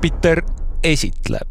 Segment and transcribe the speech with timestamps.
[0.00, 0.40] Jupiter
[0.82, 1.50] esitleb.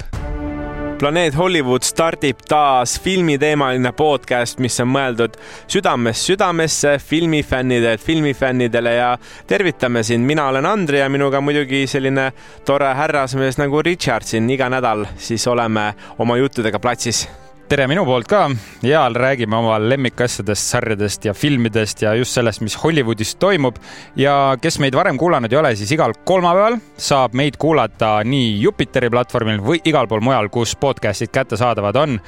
[0.99, 5.35] planeet Hollywood stardib taas filmiteemaline podcast, mis on mõeldud
[5.69, 9.11] südamest südamesse filmifännidelt filmifännidele ja
[9.47, 12.31] tervitame sind, mina olen Andri ja minuga muidugi selline
[12.65, 17.27] tore härrasmees nagu Richard siin iga nädal, siis oleme oma juttudega platsis
[17.69, 18.47] tere minu poolt ka
[18.81, 23.77] ja räägime oma lemmikasjadest, sarjadest ja filmidest ja just sellest, mis Hollywoodis toimub.
[24.15, 29.11] ja kes meid varem kuulanud ei ole, siis igal kolmapäeval saab meid kuulata nii Jupiteri
[29.13, 32.19] platvormil või igal pool mujal, kus podcast'id kättesaadavad on.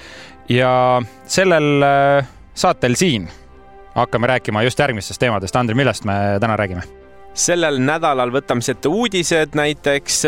[0.49, 3.29] ja sellel äh, saatel siin
[3.95, 5.55] hakkame rääkima just järgmistest teemadest.
[5.55, 7.00] Andri, millest me täna räägime?
[7.33, 10.21] Sellel nädalal võtame siis ette uudised näiteks,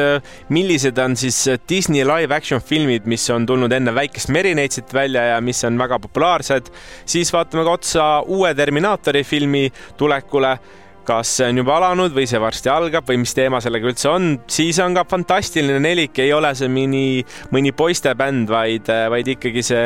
[0.54, 1.40] millised on siis
[1.70, 6.00] Disney live action filmid, mis on tulnud enne Väikest merineitsit välja ja mis on väga
[6.00, 6.72] populaarsed.
[7.06, 10.58] siis vaatame ka otsa uue Terminaatori filmi tulekule
[11.04, 14.30] kas see on juba alanud või see varsti algab või mis teema sellega üldse on,
[14.48, 19.84] siis on ka fantastiline nelik, ei ole see mõni, mõni poistebänd, vaid, vaid ikkagi see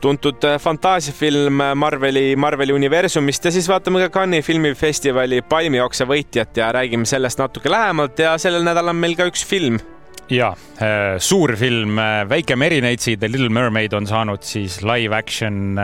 [0.00, 6.60] tuntud äh, fantaasiafilm äh, Marveli, Marveli universumist ja siis vaatame ka Cannes'i filmifestivali palmiokse võitjat
[6.60, 9.80] ja räägime sellest natuke lähemalt ja sellel nädalal on meil ka üks film.
[10.28, 10.50] Ja
[10.82, 11.96] äh, suur film
[12.28, 15.78] Väike merineitsi The Little Mermaid on saanud siis live action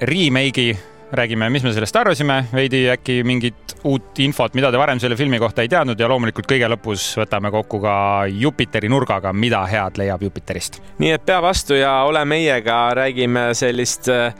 [0.00, 0.72] remake'i
[1.12, 5.40] räägime, mis me sellest arvasime, veidi äkki mingit uut infot, mida te varem selle filmi
[5.42, 7.94] kohta ei teadnud ja loomulikult kõige lõpus võtame kokku ka
[8.30, 10.80] Jupiteri nurgaga, mida head leiab Jupiterist.
[10.98, 14.34] nii et pea vastu ja ole meiega, räägime sellist äh,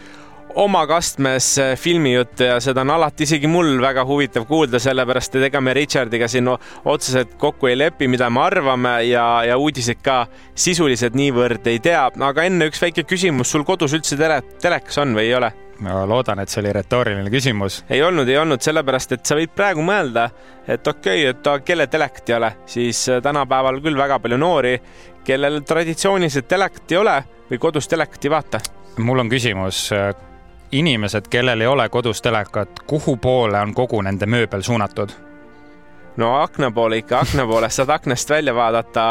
[0.54, 5.48] oma kastmes äh, filmijuttu ja seda on alati isegi mul väga huvitav kuulda, sellepärast et
[5.48, 10.20] ega me Richardiga siin otseselt kokku ei lepi, mida me arvame ja, ja uudiseid ka
[10.54, 15.18] sisuliselt niivõrd ei tea, aga enne üks väike küsimus, sul kodus üldse tele, telekas on
[15.18, 15.52] või ei ole?
[15.80, 17.84] Ma loodan, et see oli retooriline küsimus.
[17.90, 20.28] ei olnud, ei olnud, sellepärast et sa võid praegu mõelda,
[20.66, 24.74] et okei okay,, et kelle telekat ei ole, siis äh, tänapäeval küll väga palju noori,
[25.24, 27.16] kellel traditsiooniliselt telekat ei ole
[27.50, 28.60] või kodus telekat ei vaata.
[28.98, 30.12] mul on küsimus, äh,
[30.72, 35.29] inimesed, kellel ei ole kodus telekat, kuhu poole on kogu nende mööbel suunatud?
[36.16, 39.04] No akna poole ikka, akna poolest saad aknast välja vaadata,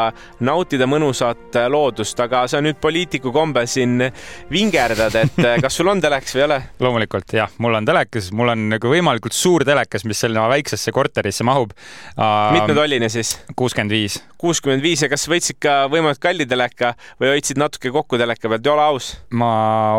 [0.45, 4.03] nautida mõnusat loodust, aga sa nüüd poliitiku kombel siin
[4.51, 6.59] vingerdad, et kas sul on telekas või ei ole?
[6.85, 11.47] loomulikult jah, mul on telekas, mul on nagu võimalikult suur telekas, mis sinna väiksesse korterisse
[11.47, 12.51] mahub uh,.
[12.55, 13.35] mitmetoline siis?
[13.55, 14.19] kuuskümmend viis.
[14.41, 18.71] kuuskümmend viis ja kas võtsid ka võimalikult kalli teleka või hoidsid natuke kokku teleka pealt,
[18.73, 19.11] ole aus?
[19.31, 19.51] ma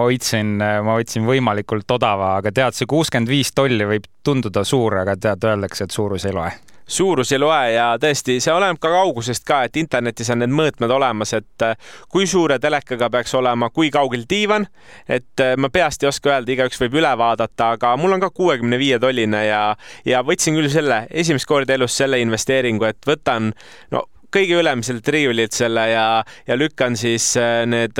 [0.03, 5.17] hoidsin, ma hoidsin võimalikult odava, aga tead, see kuuskümmend viis tolli võib tunduda suur, aga
[5.17, 6.51] tead, öeldakse, et suurus ei loe
[6.91, 10.91] suurus ei loe ja tõesti, see oleneb ka kaugusest ka, et internetis on need mõõtmed
[10.93, 14.67] olemas, et äh, kui suure telekaga peaks olema, kui kaugel diivan,
[15.09, 18.33] et äh, ma peast ei oska öelda, igaüks võib üle vaadata, aga mul on ka
[18.35, 19.65] kuuekümne viie tolline ja,
[20.09, 23.53] ja võtsin küll selle esimest korda elus selle investeeringu, et võtan
[23.95, 26.07] no kõige ülemiselt riiulilt selle ja,
[26.47, 27.99] ja lükkan siis äh, need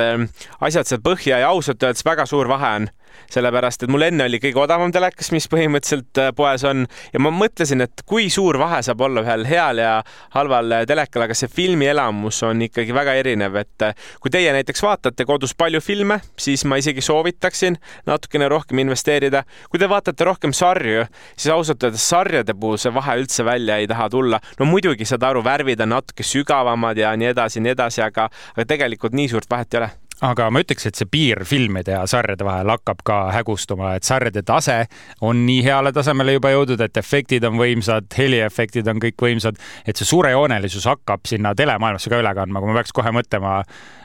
[0.61, 2.91] asjad seal põhja ja ausalt öeldes väga suur vahe on
[3.31, 7.33] sellepärast et mul enne oli kõige odavam telekas, mis põhimõtteliselt äh, poes on ja ma
[7.35, 9.93] mõtlesin, et kui suur vahe saab olla ühel heal ja
[10.35, 14.83] halval äh, telekal, aga see filmielamus on ikkagi väga erinev, et äh, kui teie näiteks
[14.85, 17.79] vaatate kodus palju filme, siis ma isegi soovitaksin
[18.11, 19.45] natukene rohkem investeerida.
[19.71, 23.89] kui te vaatate rohkem sarju, siis ausalt öeldes sarjade puhul see vahe üldse välja ei
[23.91, 24.41] taha tulla.
[24.59, 28.69] no muidugi saad aru, värvid on natuke sügavamad ja nii edasi, nii edasi, aga, aga
[28.75, 29.91] tegelikult nii suurt vahet ei ole
[30.25, 34.43] aga ma ütleks, et see piir filmide ja sarjade vahel hakkab ka hägustuma, et sarjade
[34.47, 34.83] tase
[35.27, 39.97] on nii heale tasemele juba jõudnud, et efektid on võimsad, heliefektid on kõik võimsad, et
[39.97, 43.61] see suurejoonelisus hakkab sinna telemaailmasse ka üle kandma, kui ma peaks kohe mõtlema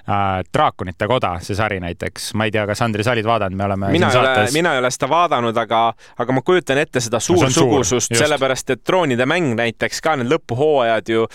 [0.05, 3.87] Draakonite koda, see sari näiteks, ma ei tea, kas Andri, sa olid vaadanud, me oleme
[3.95, 5.79] mina ei ole, mina ei ole seda vaadanud, aga,
[6.21, 11.09] aga ma kujutan ette seda suursugusust suur,, sellepärast et Troonide mäng näiteks ka need lõpuhooajad
[11.09, 11.25] ju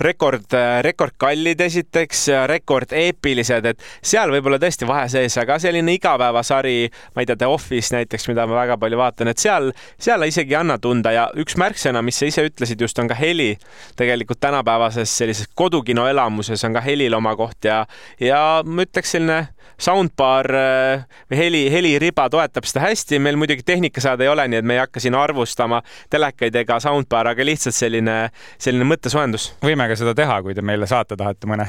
[0.00, 0.54] rekord,
[0.86, 3.82] rekordkallid esiteks, rekord eepilised, et
[4.12, 6.76] seal võib-olla tõesti vahe sees, aga selline igapäevasari,
[7.16, 10.54] ma ei tea, The Office näiteks, mida ma väga palju vaatan, et seal, seal isegi
[10.54, 13.56] ei anna tunda ja üks märksõna, mis sa ise ütlesid just, on ka heli.
[13.96, 17.84] tegelikult tänapäevases sellises kodukino elamuses on ka helil oma koht ja
[18.20, 19.40] ja ma ütleks selline
[19.80, 23.18] soundbar äh, või heli, heliriba toetab seda hästi.
[23.18, 25.80] meil muidugi tehnikasaade ei ole, nii et me ei hakka siin arvustama
[26.12, 28.16] telekaid ega soundbar'i, aga lihtsalt selline,
[28.58, 29.54] selline mõttesoojendus.
[29.64, 31.68] võime ka seda teha, kui te meile saata tahate mõne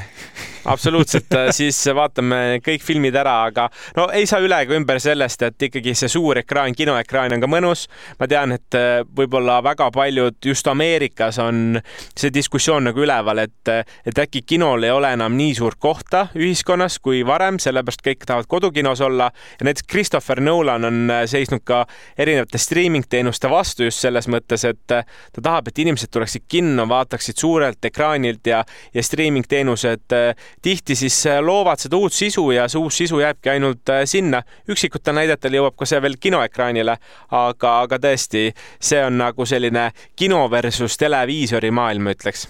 [0.68, 5.42] absoluutselt, äh, siis vaatame kõik filmid ära, aga no ei saa üle ega ümber sellest,
[5.48, 7.86] et ikkagi see suur ekraan, kinoekraan on ka mõnus.
[8.20, 11.80] ma tean, et äh, võib-olla väga paljud just Ameerikas on
[12.16, 13.72] see diskussioon nagu üleval, et,
[14.06, 18.26] et äkki kinol ei ole enam nii suurt kohta ühiskonnas kui varem, selle sellepärast kõik
[18.26, 19.30] tahavad kodukinos olla
[19.60, 21.86] ja näiteks Christopher Nolan on äh, seisnud ka
[22.18, 26.86] erinevate streaming teenuste vastu just selles mõttes, et äh, ta tahab, et inimesed tuleksid kinno,
[26.88, 30.14] vaataksid suurelt ekraanilt ja, ja streaming teenused
[30.62, 34.42] tihti siis loovad seda uut sisu ja see uus sisu jääbki ainult sinna.
[34.68, 36.96] üksikutel näidetel jõuab ka see veel kinoekraanile,
[37.30, 38.50] aga, aga tõesti,
[38.80, 42.46] see on nagu selline kino versus televiisori maailm, ütleks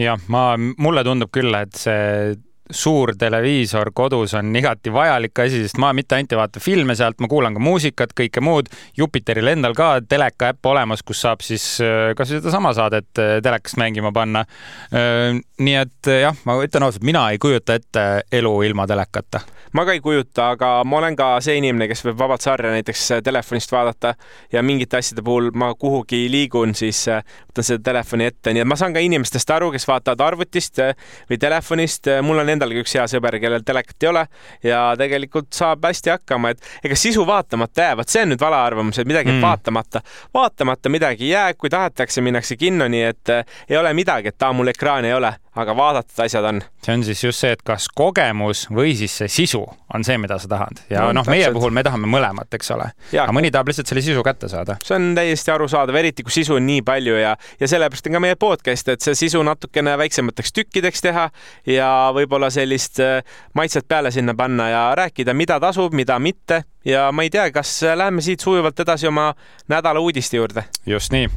[0.00, 2.34] jah, ma, mulle tundub küll, et see
[2.72, 7.20] suur televiisor kodus on igati vajalik asi, sest ma mitte ainult ei vaata filme sealt,
[7.20, 8.70] ma kuulan ka muusikat, kõike muud.
[8.98, 13.34] Jupiteril endal ka teleka äpp olemas, kus saab siis äh, kas või sedasama saadet äh,
[13.44, 14.44] telekast mängima panna.
[14.92, 19.42] Äh, nii et jah, ma ütlen ausalt, mina ei kujuta ette elu ilma telekata
[19.72, 23.06] ma ka ei kujuta, aga ma olen ka see inimene, kes võib vabalt sarja näiteks
[23.24, 24.12] telefonist vaadata
[24.52, 27.06] ja mingite asjade puhul ma kuhugi liigun, siis
[27.52, 30.94] võtan selle telefoni ette, nii et ma saan ka inimestest aru, kes vaatavad arvutist äh,
[31.30, 32.08] või telefonist.
[32.22, 34.24] mul on endalgi üks hea sõber, kellel telekat ei ole
[34.64, 38.56] ja tegelikult saab hästi hakkama, et ega sisu vaatamata jääb, vot see on nüüd vale
[38.56, 39.44] arvamus, et midagi mm.
[39.44, 40.02] vaatamata,
[40.34, 43.36] vaatamata midagi ei jää, kui tahetakse, minnakse kinno, nii et
[43.68, 46.60] ei ole midagi, et aa, mul ekraani ei ole aga vaadatud asjad on.
[46.84, 49.60] see on siis just see, et kas kogemus või siis see sisu
[49.94, 52.88] on see, mida sa tahad ja noh no, meie puhul me tahame mõlemat, eks ole.
[53.12, 54.78] aga mõni tahab lihtsalt selle sisu kätte saada.
[54.84, 58.24] see on täiesti arusaadav, eriti kui sisu on nii palju ja, ja sellepärast on ka
[58.24, 61.28] meie podcast, et see sisu natukene väiksemateks tükkideks teha
[61.68, 63.20] ja võib-olla sellist äh,
[63.58, 67.76] maitset peale sinna panna ja rääkida, mida tasub, mida mitte ja ma ei tea, kas
[67.94, 69.34] läheme siit sujuvalt edasi oma
[69.68, 70.64] nädala uudiste juurde.
[70.86, 71.28] just nii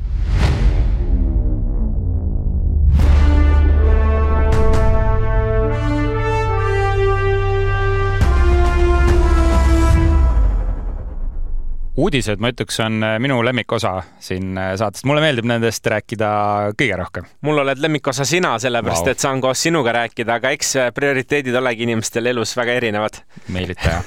[11.96, 13.94] uudised, ma ütleks, on äh, minu lemmikosa
[14.24, 15.06] siin äh, saates.
[15.08, 16.30] mulle meeldib nendest rääkida
[16.76, 17.28] kõige rohkem.
[17.48, 19.14] mul oled lemmikosa sina, sellepärast wow.
[19.14, 23.22] et saan koos sinuga rääkida, aga eks äh, prioriteedid olegi inimestel elus väga erinevad.
[23.56, 24.02] meelitaja,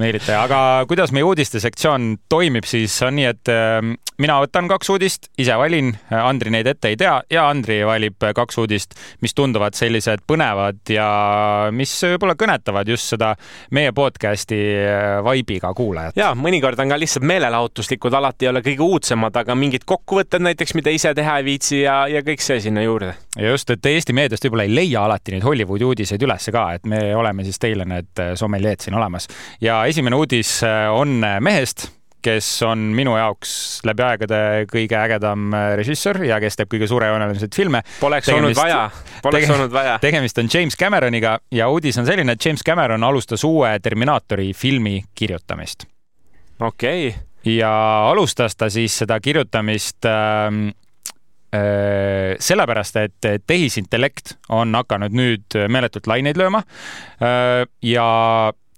[0.00, 3.52] meelitaja, aga kuidas meie uudistesektsioon toimib, siis on nii, et
[4.22, 8.58] mina võtan kaks uudist, ise valin, Andri neid ette ei tea ja Andri valib kaks
[8.62, 11.08] uudist, mis tunduvad sellised põnevad ja
[11.74, 13.34] mis võib-olla kõnetavad just seda
[13.76, 14.62] meie podcast'i
[15.26, 16.16] vibe'iga kuulajat.
[16.16, 20.76] ja mõnikord on ka lihtsalt meelelahutuslikud alati ei ole kõige uudsemad, aga mingid kokkuvõtted näiteks,
[20.78, 23.14] mida ise teha ei viitsi ja, ja kõik see sinna juurde.
[23.36, 26.88] ja just, et Eesti meediast võib-olla ei leia alati neid Hollywoodi uudiseid ülesse ka, et
[26.88, 29.28] me oleme siis teile need sommeljeed siin olemas.
[29.60, 31.88] ja esimene uudis äh, on mehest,
[32.26, 33.52] kes on minu jaoks
[33.86, 34.40] läbi aegade
[34.70, 37.82] kõige ägedam äh, režissöör ja kes teeb kõige suurejoonelisemaid filme.
[38.00, 39.98] Poleks tegemist, olnud vaja, poleks tege, olnud vaja.
[40.02, 45.02] tegemist on James Cameroniga ja uudis on selline, et James Cameron alustas uue Terminaatori filmi
[45.14, 45.86] kirjutamist
[46.60, 47.08] okei.
[47.08, 47.56] Okay..
[47.56, 47.70] ja
[48.10, 50.68] alustas ta siis seda kirjutamist ähm,
[51.54, 56.62] äh, sellepärast, et tehisintellekt on hakanud nüüd meeletult laineid lööma
[57.22, 58.06] äh, ja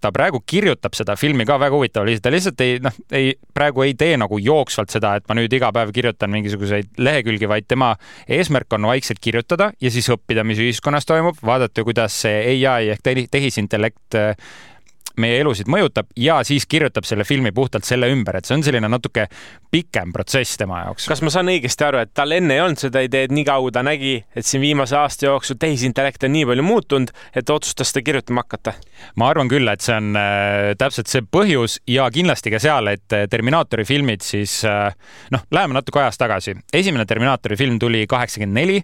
[0.01, 3.95] ta praegu kirjutab seda filmi ka väga viisil, ta lihtsalt ei, noh, ei, praegu ei
[3.99, 7.93] tee nagu jooksvalt seda, et ma nüüd iga päev kirjutan mingisuguseid lehekülgi, vaid tema
[8.31, 13.03] eesmärk on vaikselt kirjutada ja siis õppida, mis ühiskonnas toimub, vaadata, kuidas see ai ehk
[13.33, 14.19] tehisintellekt
[15.21, 18.89] meie elusid mõjutab ja siis kirjutab selle filmi puhtalt selle ümber, et see on selline
[18.91, 19.27] natuke
[19.71, 21.09] pikem protsess tema jaoks.
[21.11, 23.83] kas ma saan õigesti aru, et tal enne ei olnud seda ideed, nii kaua ta
[23.87, 28.45] nägi, et siin viimase aasta jooksul tehisintellekt on nii palju muutunud, et otsustas seda kirjutama
[28.47, 28.75] hakata?
[29.21, 33.17] ma arvan küll, et see on äh, täpselt see põhjus ja kindlasti ka seal, et
[33.17, 34.95] äh, Terminaatori filmid siis äh,
[35.35, 36.57] noh, läheme natuke ajas tagasi.
[36.75, 38.79] esimene Terminaatori film tuli kaheksakümmend neli,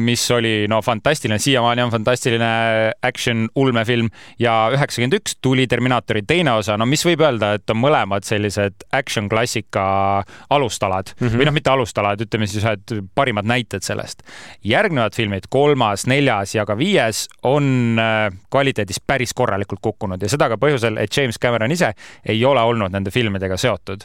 [0.00, 2.50] mis oli no fantastiline, siiamaani on fantastiline
[3.06, 4.08] action ulmefilm
[4.40, 8.24] ja üheksakümmend üks üks tuli Terminaatori teine osa, no mis võib öelda, et on mõlemad
[8.26, 11.38] sellised action klassika alustalad mm -hmm.
[11.38, 14.22] või noh, mitte alustalad, ütleme siis ühed parimad näited sellest.
[14.64, 20.48] järgnevad filmid, kolmas, neljas ja ka viies on äh, kvaliteedis päris korralikult kukkunud ja seda
[20.48, 21.92] ka põhjusel, et James Cameron ise
[22.26, 24.04] ei ole olnud nende filmidega seotud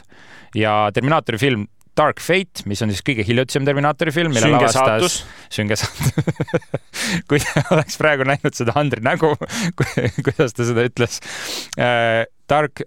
[0.54, 1.66] ja Terminaatori film
[1.96, 5.20] Dark Fate, mis on siis kõige hiljutisem Terminaatori film, mille sünge lavastas.
[5.52, 6.16] sünge saatus
[7.30, 9.32] kui te oleks praegu näinud seda Andri nägu,
[10.26, 11.20] kuidas ta seda ütles
[11.80, 12.82] äh, tark,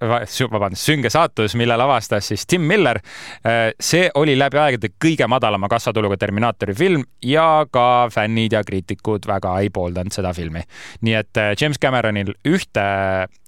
[0.52, 3.00] vabandust, Sünge saatus, mille lavastas siis Tim Miller.
[3.46, 9.28] Äh, see oli läbi aegade kõige madalama kassatuluga Terminaatori film ja ka fännid ja kriitikud
[9.28, 10.64] väga ei pooldanud seda filmi.
[11.02, 12.86] nii et äh, James Cameronil ühte,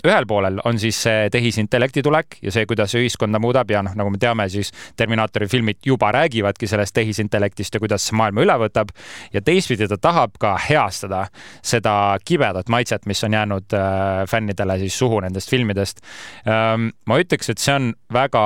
[0.05, 3.95] ühel poolel on siis see tehisintellekti tulek ja see, kuidas see ühiskonda muudab ja noh,
[3.95, 8.57] nagu me teame, siis Terminaatori filmid juba räägivadki sellest tehisintellektist ja kuidas see maailma üle
[8.65, 8.91] võtab.
[9.33, 11.25] ja teistpidi ta tahab ka heastada
[11.63, 16.00] seda kibedat maitset, mis on jäänud äh, fännidele siis suhu nendest filmidest
[16.45, 18.43] Ehm, ma ütleks, et see on väga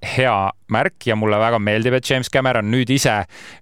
[0.00, 3.18] hea märk ja mulle väga meeldib, et James Cameron nüüd ise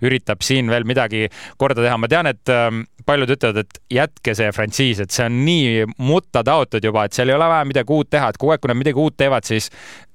[0.07, 1.27] üritab siin veel midagi
[1.59, 1.97] korda teha.
[1.99, 6.45] ma tean, et ähm, paljud ütlevad, et jätke see frantsiis, et see on nii mutta
[6.47, 8.79] taotud juba, et seal ei ole vaja midagi uut teha, et kogu aeg, kui nad
[8.79, 9.71] midagi uut teevad, siis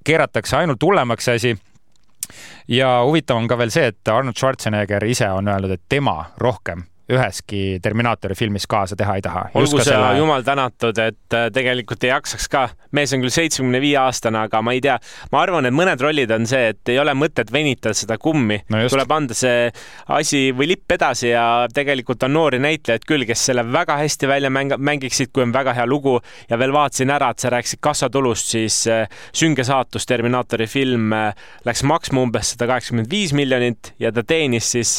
[0.05, 1.53] keeratakse ainult hullemaks see asi
[2.71, 6.87] ja huvitav on ka veel see, et Arnold Schwarzenegger ise on öelnud, et tema rohkem
[7.11, 9.43] üheski Terminaatori filmis kaasa teha ei taha.
[9.59, 10.13] olgu see selle...
[10.17, 12.63] jumal tänatud, et äh, tegelikult ei jaksaks ka.
[12.95, 14.95] mees on küll seitsmekümne viie aastane, aga ma ei tea,
[15.33, 18.85] ma arvan, et mõned rollid on see, et ei ole mõtet venitada seda kummi no.
[18.91, 19.67] tuleb anda see
[20.15, 24.53] asi või lipp edasi ja tegelikult on noori näitlejaid küll, kes selle väga hästi välja
[24.53, 26.15] mäng-, mängiksid, kui on väga hea lugu
[26.49, 29.03] ja veel vaatasin ära, et sa rääkisid kassatulust, siis äh,
[29.35, 31.35] Sünge saatus Terminaatori film äh,
[31.67, 34.95] läks maksma umbes sada kaheksakümmend viis miljonit ja ta teenis siis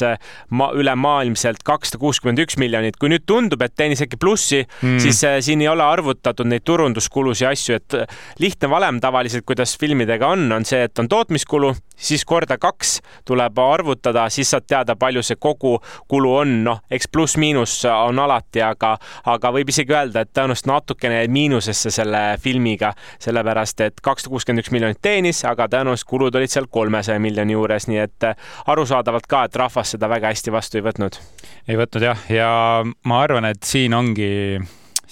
[0.52, 2.96] ma-, ülemaailmselt kakssada kuuskümmend üks miljonit.
[2.98, 6.64] kui nüüd tundub, et teenis äkki plussi mm., siis äh, siin ei ole arvutatud neid
[6.64, 8.06] turunduskulusid ja asju, et äh,
[8.38, 13.58] lihtne valem tavaliselt, kuidas filmidega on, on see, et on tootmiskulu, siis korda kaks tuleb
[13.58, 18.96] arvutada, siis saad teada, palju see kogukulu on, noh, eks pluss-miinus on alati, aga,
[19.30, 24.72] aga võib isegi öelda, et tõenäoliselt natukene miinusesse selle filmiga, sellepärast et kakssada kuuskümmend üks
[24.74, 29.44] miljonit teenis, aga tõenäoliselt kulud olid seal kolmesaja miljoni juures, nii et äh, arusaadavalt ka,
[29.46, 31.20] et rahvas seda väga hästi vastu ei võtnud.
[31.68, 32.48] Ei võtnud jah, ja
[32.84, 34.58] ma arvan, et siin ongi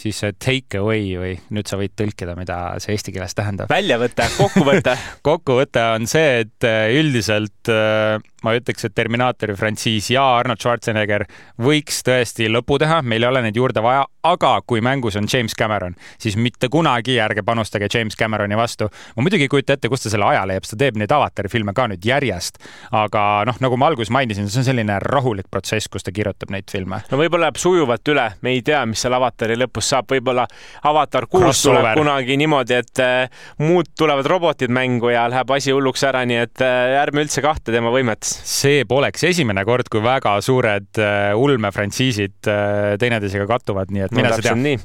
[0.03, 3.71] siis see take away või nüüd sa võid tõlkida, mida see eesti keeles tähendab.
[3.71, 4.97] väljavõte, kokkuvõte
[5.29, 6.69] kokkuvõte on see, et
[6.99, 11.27] üldiselt äh, ma ütleks, et Terminaatori frantsiis ja Arnold Schwarzenegger
[11.63, 15.55] võiks tõesti lõpu teha, meil ei ole neid juurde vaja, aga kui mängus on James
[15.59, 18.89] Cameron, siis mitte kunagi ärge panustage James Cameroni vastu.
[19.17, 21.75] ma muidugi ei kujuta ette, kust ta selle aja leiab, ta teeb neid avatari filme
[21.75, 22.59] ka nüüd järjest.
[22.93, 26.71] aga noh, nagu ma alguses mainisin, see on selline rahulik protsess, kus ta kirjutab neid
[26.71, 27.03] filme.
[27.11, 30.47] no võib-olla läheb sujuvalt üle, me ei tea, mis seal avatari lõpus saab, võib-olla
[30.89, 36.07] avatar kuus tuleb kunagi niimoodi, et äh, muud tulevad robotid mängu ja läheb asi hulluks
[36.09, 40.35] ära, nii et äh, ärme üldse kahtle tema võimet see poleks esimene kord, kui väga
[40.45, 44.77] suured äh, ulmefrantsiisid äh, teineteisega kattuvad, nii et mine no, sa tea.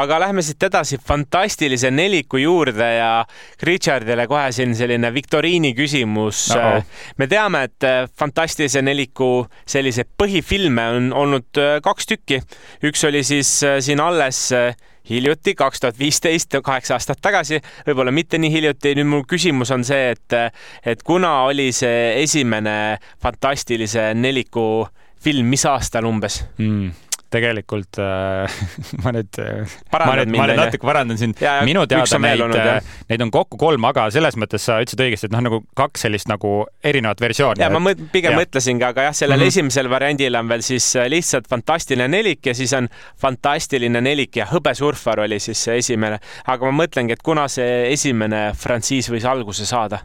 [0.00, 3.10] aga lähme siit edasi fantastilise neliku juurde ja
[3.66, 6.62] Richardile kohe siin selline viktoriini küsimus no.
[6.62, 7.06] -oh.
[7.18, 12.42] me teame, et äh, fantastilise neliku selliseid põhifilme on olnud kaks tükki.
[12.84, 14.50] üks oli siis siin alles
[15.10, 18.94] hiljuti, kaks tuhat viisteist, kaheksa aastat tagasi, võib-olla mitte nii hiljuti.
[18.98, 20.38] nüüd mu küsimus on see, et,
[20.84, 24.86] et kuna oli see esimene fantastilise neliku
[25.22, 27.05] film, mis aastal umbes mm.?
[27.36, 28.58] Tegelikult äh,
[29.04, 29.38] ma nüüd,
[29.92, 31.42] ma nüüd, ma nüüd natuke parandan sind.
[31.68, 35.36] minu teada neid, äh, neid on kokku kolm, aga selles mõttes sa ütlesid õigesti, et
[35.36, 36.54] noh, nagu kaks sellist nagu
[36.86, 37.62] erinevat versiooni.
[37.62, 38.40] ja ma mõt, pigem ja.
[38.42, 39.54] mõtlesingi, aga jah, sellel mm -hmm.
[39.54, 42.90] esimesel variandil on veel siis äh, lihtsalt fantastiline nelik ja siis on
[43.20, 46.18] fantastiline nelik ja hõbesurfar oli siis see esimene.
[46.46, 50.04] aga ma mõtlengi, et kuna see esimene frantsiis võis alguse saada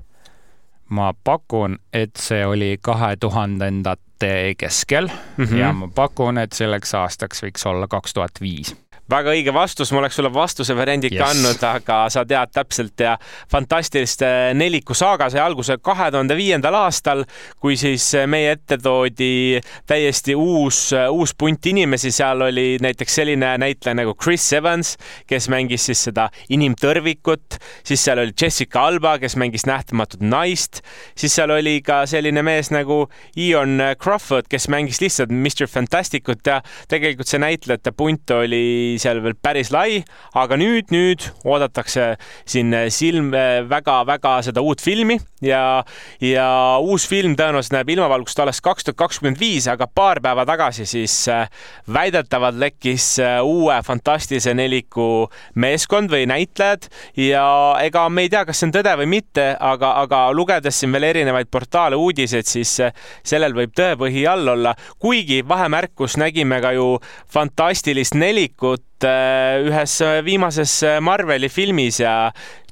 [0.92, 5.58] ma pakun, et see oli kahe tuhandendate keskel mm -hmm.
[5.58, 8.76] ja ma pakun, et selleks aastaks võiks olla kaks tuhat viis
[9.12, 11.36] väga õige vastus, ma oleks sulle vastuse variandi ikka yes.
[11.36, 13.16] andnud, aga sa tead täpselt ja
[13.52, 14.28] fantastiliste
[14.58, 17.26] neliku saaga sai alguse kahe tuhande viiendal aastal,
[17.62, 23.98] kui siis meie ette toodi täiesti uus, uus punt inimesi, seal oli näiteks selline näitleja
[24.02, 24.96] nagu Chris Evans,
[25.30, 30.82] kes mängis siis seda inimtõrvikut, siis seal oli Jessica Alba, kes mängis nähtamatut naist,
[31.18, 33.04] siis seal oli ka selline mees nagu
[33.40, 39.36] Ian Crawford, kes mängis lihtsalt Mr Fantasticut ja tegelikult see näitlejate punt oli seal veel
[39.36, 40.02] päris lai,
[40.38, 42.16] aga nüüd, nüüd oodatakse
[42.46, 43.32] siin silm
[43.70, 45.84] väga-väga seda uut filmi ja,
[46.22, 46.48] ja
[46.82, 51.16] uus film tõenäoliselt näeb ilmavalgust alles kaks tuhat kakskümmend viis, aga paar päeva tagasi siis
[51.32, 51.50] äh,
[51.92, 53.08] väidetavalt lekkis
[53.44, 56.88] uue fantastilise neliku meeskond või näitlejad
[57.20, 57.46] ja
[57.82, 61.10] ega me ei tea, kas see on tõde või mitte, aga, aga lugedes siin veel
[61.12, 62.78] erinevaid portaale uudiseid, siis
[63.24, 66.94] sellel võib tõepõhi all olla, kuigi vahemärkus nägime ka ju
[67.34, 72.32] fantastilist nelikut ühes viimases Marveli filmis ja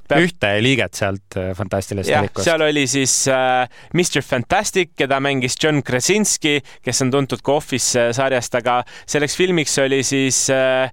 [0.09, 0.25] peab...
[0.25, 2.47] ühte liiget sealt äh, Fantastilist nelikust.
[2.47, 7.99] seal oli siis äh, Mr Fantastic, keda mängis John Krasinski, kes on tuntud ka Office
[7.99, 10.89] äh, sarjast, aga selleks filmiks oli siis äh,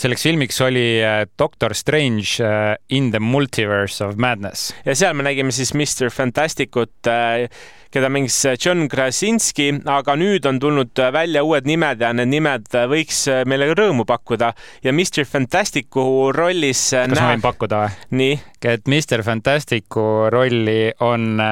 [0.00, 2.40] selleks filmiks oli äh, Doctor Strange
[2.88, 4.70] in the Multiverse of Madness.
[4.84, 7.46] ja seal me nägime siis Mr Fantasticut äh,
[7.90, 13.24] keda mängis John Krasinski, aga nüüd on tulnud välja uued nimed ja need nimed võiks
[13.50, 14.52] meile rõõmu pakkuda
[14.84, 16.84] ja Mr Fantasticu rollis.
[16.94, 17.20] kas näe...
[17.20, 18.00] ma võin pakkuda või?
[18.22, 18.40] nii?
[18.62, 21.42] et Mr Fantasticu rolli on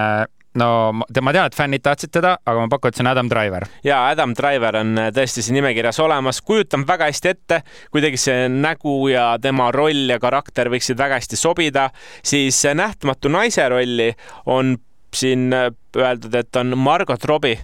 [0.58, 3.68] no ma tean, et fännid tahtsid teda, aga ma pakun, et see on Adam Driver.
[3.84, 7.62] ja Adam Driver on tõesti siin nimekirjas olemas, kujutan väga hästi ette,
[7.92, 11.88] kuidagi see nägu ja tema roll ja karakter võiksid väga hästi sobida,
[12.22, 14.12] siis Nähtamatu naise rolli
[14.46, 14.76] on
[15.14, 17.58] siin öeldud, et on Margot Robbie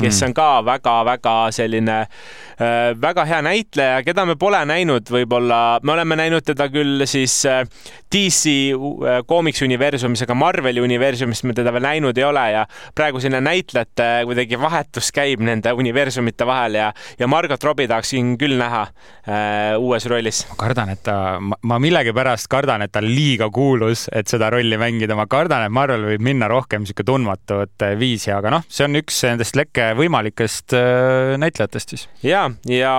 [0.00, 0.26] kes mm.
[0.28, 6.18] on ka väga-väga selline äh, väga hea näitleja, keda me pole näinud, võib-olla me oleme
[6.20, 7.62] näinud teda küll siis äh,
[8.10, 12.64] DC äh, koomiksuniversumis, aga Marveli universumis me teda veel näinud ei ole ja
[12.96, 18.58] praegu selline näitlejate kuidagi vahetus käib nende universumite vahel ja, ja Margot Robbie tahaksin küll
[18.60, 20.42] näha äh, uues rollis.
[20.50, 24.78] ma kardan, et ta, ma millegipärast kardan, et ta on liiga kuulus, et seda rolli
[24.80, 28.98] mängida, ma kardan, et Marvel võib minna rohkem sihuke tundmatut viisi, aga noh, see on
[29.00, 32.06] üks nendest lekke võimalikest äh, näitlejatest siis.
[32.26, 32.92] ja, ja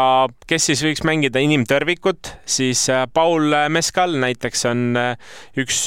[0.47, 5.83] kes siis võiks mängida inimtõrvikut, siis äh, Paul Mescal näiteks on äh, üks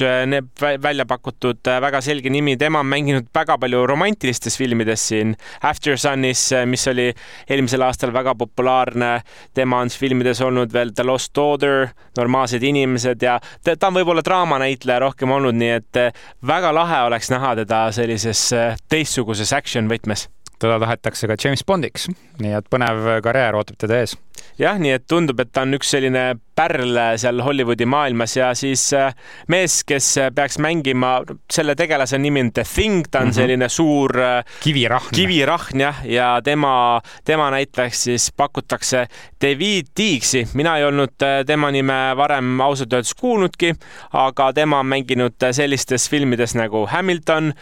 [0.83, 5.35] välja pakutud väga selge nimi, tema on mänginud väga palju romantilistes filmides siin.
[5.65, 7.09] After Sunis, mis oli
[7.49, 9.13] eelmisel aastal väga populaarne,
[9.55, 15.03] tema on filmides olnud veel The Lost Daughter, Normaalsed inimesed ja ta on võib-olla draamanäitleja
[15.07, 16.03] rohkem olnud, nii et
[16.47, 18.49] väga lahe oleks näha teda sellises
[18.89, 20.29] teistsuguses action võtmes
[20.63, 22.09] teda tahetakse ka James Bondiks,
[22.43, 24.17] nii et põnev karjäär ootab teda ees.
[24.59, 28.87] jah, nii et tundub, et ta on üks selline pärl seal Hollywoodi maailmas ja siis
[28.95, 29.15] äh,
[29.51, 31.17] mees, kes peaks mängima,
[31.53, 33.35] selle tegelase nimi on The Thing, ta on mm -hmm.
[33.35, 39.07] selline suur äh, kivirahn, kivirahn jah, ja tema, tema näitlejaks siis pakutakse
[39.43, 40.47] David Deaks'i.
[40.55, 43.75] mina ei olnud äh, tema nime varem ausalt öeldes kuulnudki,
[44.13, 47.53] aga tema on mänginud sellistes filmides nagu Hamilton,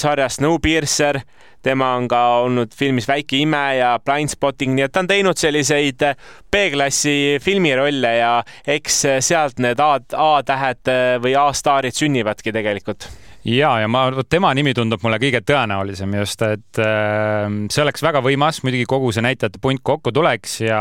[0.00, 1.20] sarja Snowpiercer
[1.62, 6.04] tema on ka olnud filmis Väike ime ja Blindspotting, nii et ta on teinud selliseid
[6.50, 8.34] B-klassi filmirolle ja
[8.66, 13.08] eks sealt need A-tähed või A-staarid sünnivadki tegelikult.
[13.48, 18.20] Ja, ja ma, tema nimi tundub mulle kõige tõenäolisem just, et äh, see oleks väga
[18.24, 20.80] võimas, muidugi kogu see näitajate punt kokku tuleks ja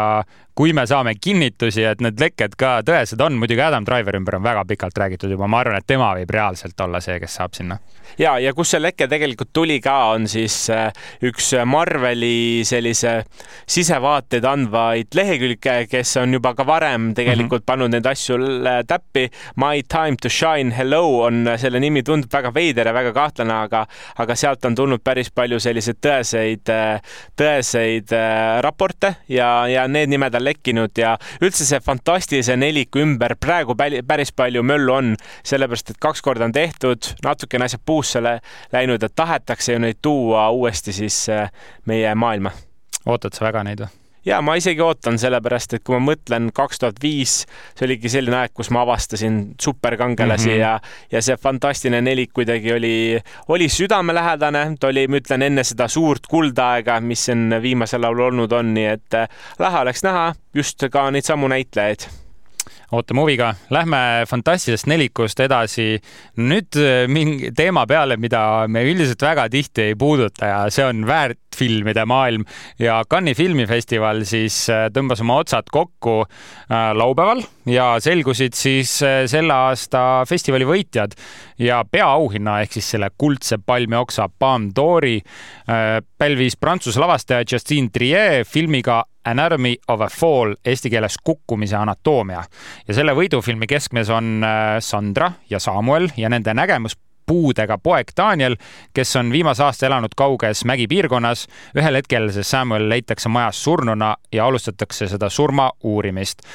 [0.57, 4.45] kui me saame kinnitusi, et need lekked ka tõesed on, muidugi Adam Driver ümber on
[4.45, 7.77] väga pikalt räägitud juba, ma arvan, et tema võib reaalselt olla see, kes saab sinna.
[8.17, 10.87] ja, ja kus see leke tegelikult tuli ka, on siis äh,
[11.29, 13.19] üks Marveli sellise
[13.69, 17.67] sisevaateid andvaid lehekülge, kes on juba ka varem tegelikult mm -hmm.
[17.67, 18.37] pannud neid asju
[18.87, 19.29] täppi.
[19.55, 23.85] My time to shine, hello on selle nimi, tundub väga veider ja väga kahtlane, aga,
[24.17, 26.73] aga sealt on tulnud päris palju selliseid tõeseid,
[27.37, 33.35] tõeseid äh, raporte ja, ja need nimed on lekkinud ja üldse see fantastilise neliku ümber
[33.39, 35.13] praegu päris palju möllu on,
[35.45, 40.49] sellepärast et kaks korda on tehtud, natukene asjad puusse läinud, et tahetakse ju neid tuua
[40.55, 41.51] uuesti siis äh,
[41.85, 42.51] meie maailma.
[43.05, 44.06] ootad sa väga neid või?
[44.27, 47.39] Ja ma isegi ootan, sellepärast et kui ma mõtlen kaks tuhat viis,
[47.77, 50.59] see oligi selline aeg, kus ma avastasin superkangelasi mm -hmm.
[50.59, 50.79] ja,
[51.11, 52.95] ja see fantastiline nelik kuidagi oli,
[53.47, 58.51] oli südamelähedane, ta oli, ma ütlen, enne seda suurt kuldaega, mis siin viimasel ajal olnud
[58.51, 59.27] on, nii et äh,
[59.59, 60.33] lahe oleks näha.
[60.53, 62.07] Just ka neid samu näitlejaid
[62.95, 63.51] ootame huviga.
[63.73, 65.97] Lähme fantastilisest nelikust edasi
[66.39, 71.03] nüüd äh, mingi teema peale, mida me üldiselt väga tihti ei puuduta ja see on
[71.07, 72.45] väärtfilmide maailm
[72.79, 79.53] ja Cannes'i filmifestival siis äh, tõmbas oma otsad kokku äh, laupäeval ja selgusid siis selle
[79.53, 81.17] aasta festivali võitjad
[81.59, 85.17] ja peaauhinna ehk siis selle kuldse palmioksa Palme d'Ori
[85.67, 92.43] pälvis Prantsuse lavastaja Justine Triet filmiga Anatomy of a Fall, eesti keeles Kukkumise anatoomia.
[92.87, 96.95] ja selle võidufilmi keskmes on äh, Sandra ja Samuel ja nende nägemus
[97.27, 98.55] puudega poeg Daniel,
[98.95, 101.47] kes on viimase aasta elanud kauges mägipiirkonnas.
[101.75, 106.45] ühel hetkel see Samuel leitakse majas surnuna ja alustatakse seda surma uurimist.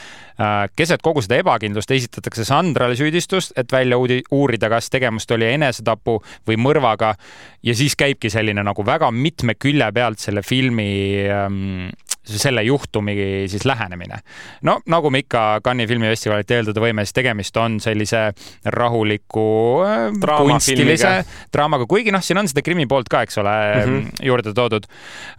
[0.41, 3.99] Äh, keset kogu seda ebakindlust esitatakse Sandrale süüdistust, et välja
[4.31, 7.15] uurida, kas tegemist oli enesetapu või mõrvaga.
[7.63, 11.91] ja siis käibki selline nagu väga mitme külje pealt selle filmi ähm,
[12.25, 13.15] selle juhtumi
[13.51, 14.19] siis lähenemine.
[14.63, 18.25] no nagu me ikka Cannes'i filmifestivalilt eeldada võime, siis tegemist on sellise
[18.65, 19.47] rahuliku
[19.87, 21.15] äh, kunstilise
[21.53, 24.27] draamaga, kuigi noh, siin on seda krimi poolt ka, eks ole mm, -hmm.
[24.29, 24.87] juurde toodud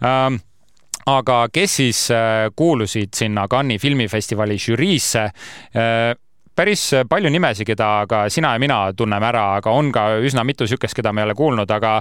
[0.00, 0.38] um,
[1.06, 5.30] aga kes siis äh, kuulusid sinna Cannes'i filmifestivali žüriisse?
[6.54, 10.44] Äh, päris palju nimesid, keda ka sina ja mina tunneme ära, aga on ka üsna
[10.46, 12.00] mitu niisugust, keda me ei ole kuulnud, aga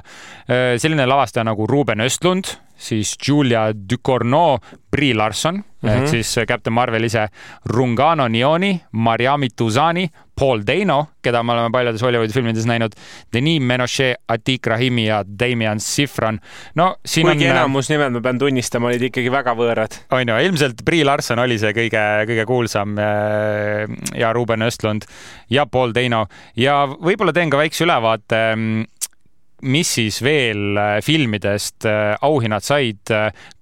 [0.77, 4.59] selline lavastaja nagu Ruben Östlund siis Julia Ducournau,
[4.91, 5.89] Brie Larson mm -hmm.
[5.89, 6.07] ehk mhm.
[6.07, 7.27] siis Captain Marvel ise,
[7.65, 12.95] Rungano Nioni, Mariami Tuzani, Paul Dano, keda me oleme paljudes Hollywoodi filmides näinud,
[13.33, 16.39] Denis Menochet, Atik Rahimi ja Damian Sifran.
[16.75, 17.51] no siin kuigi on.
[17.51, 19.99] Äh, enamus nimed, ma pean tunnistama, olid ikkagi väga võõrad.
[20.11, 23.85] on ju, ilmselt Brie Larson oli see kõige, kõige kuulsam äh,
[24.17, 25.05] ja Ruben Östlund
[25.53, 26.25] ja Paul Dano
[26.57, 28.89] ja võib-olla teen ka väikse ülevaate mm,
[29.63, 31.85] mis siis veel äh, filmidest
[32.25, 33.13] auhinnad said?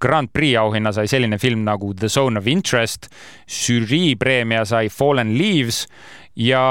[0.01, 3.11] Grand Prix auhinna sai selline film nagu The Zone of Interest,
[3.45, 5.83] žürii preemia sai Fallen Leaves
[6.41, 6.65] ja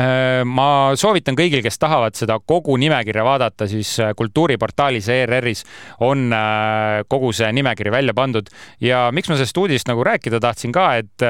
[0.00, 5.64] Äh, ma soovitan kõigil, kes tahavad seda kogu nimekirja vaadata, siis äh, kultuuriportaalis ERR-is
[6.06, 8.48] on äh, kogu see nimekiri välja pandud.
[8.80, 11.26] Ja miks ma sellest uudist nagu rääkida tahtsin ka, et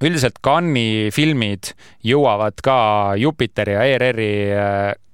[0.00, 1.74] üldiselt Cannes'i filmid
[2.08, 2.80] jõuavad ka
[3.20, 4.32] Jupiteri ja ERR-i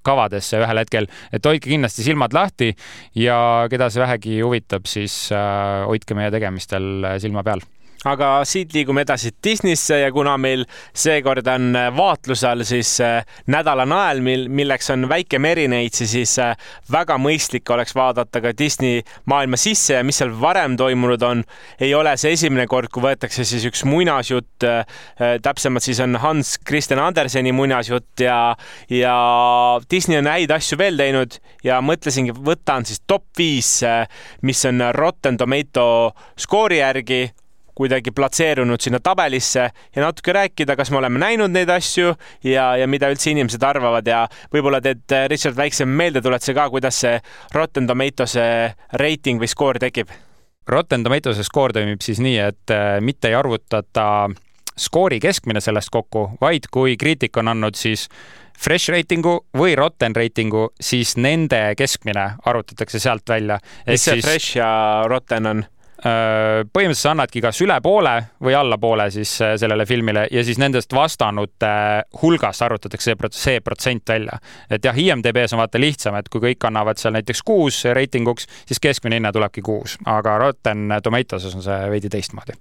[0.06, 2.70] kavadesse ühel hetkel, et hoidke kindlasti silmad lahti
[3.18, 7.66] ja keda see vähegi huvitab, siis hoidke meie tegemistel silma peal
[8.04, 10.64] aga siit liigume edasi Disneysse ja kuna meil
[10.96, 16.36] seekord on äh, vaatluse all siis äh, nädala nael, mil, milleks on väike merineitsi, siis
[16.42, 16.52] äh,
[16.92, 21.44] väga mõistlik oleks vaadata ka Disney maailma sisse ja mis seal varem toimunud on.
[21.80, 24.64] ei ole see esimene kord, kui võetakse siis üks muinasjutt,
[25.42, 28.56] täpsemalt siis on Hans Christian Anderseni muinasjutt ja,
[28.90, 29.16] ja
[29.90, 33.80] Disney on häid asju veel teinud ja mõtlesingi, võtan siis top viis,
[34.42, 35.88] mis on Rotten Tomato
[36.40, 37.24] skoori järgi
[37.76, 42.86] kuidagi platseerunud sinna tabelisse ja natuke rääkida, kas me oleme näinud neid asju ja, ja
[42.88, 47.18] mida üldse inimesed arvavad ja võib-olla teed, Richard, väikse meeldetuletuse ka, kuidas see
[47.54, 48.46] Rotten Tomatoese
[49.02, 50.10] reiting või skoor tekib?
[50.66, 54.08] Rotten Tomatoese skoor toimib siis nii, et äh, mitte ei arvutata
[54.76, 58.08] skoori keskmine sellest kokku, vaid kui kriitik on andnud siis
[58.56, 63.60] fresh reitingu või rotten reitingu, siis nende keskmine arvutatakse sealt välja.
[63.86, 64.24] mis see siis...
[64.24, 64.70] fresh ja
[65.08, 65.64] rotten on?
[66.06, 68.12] Äh, põhimõtteliselt sa annadki kas üle poole
[68.44, 71.70] või alla poole siis äh, sellele filmile ja siis nendest vastanute
[72.20, 74.36] hulgast arvutatakse see, see protsent välja.
[74.70, 78.82] et jah, IMDB-s on vaata lihtsam, et kui kõik annavad seal näiteks kuus reitinguks, siis
[78.82, 82.54] keskmine hinne tulebki kuus, aga Rotten Tomatoes on see veidi teistmoodi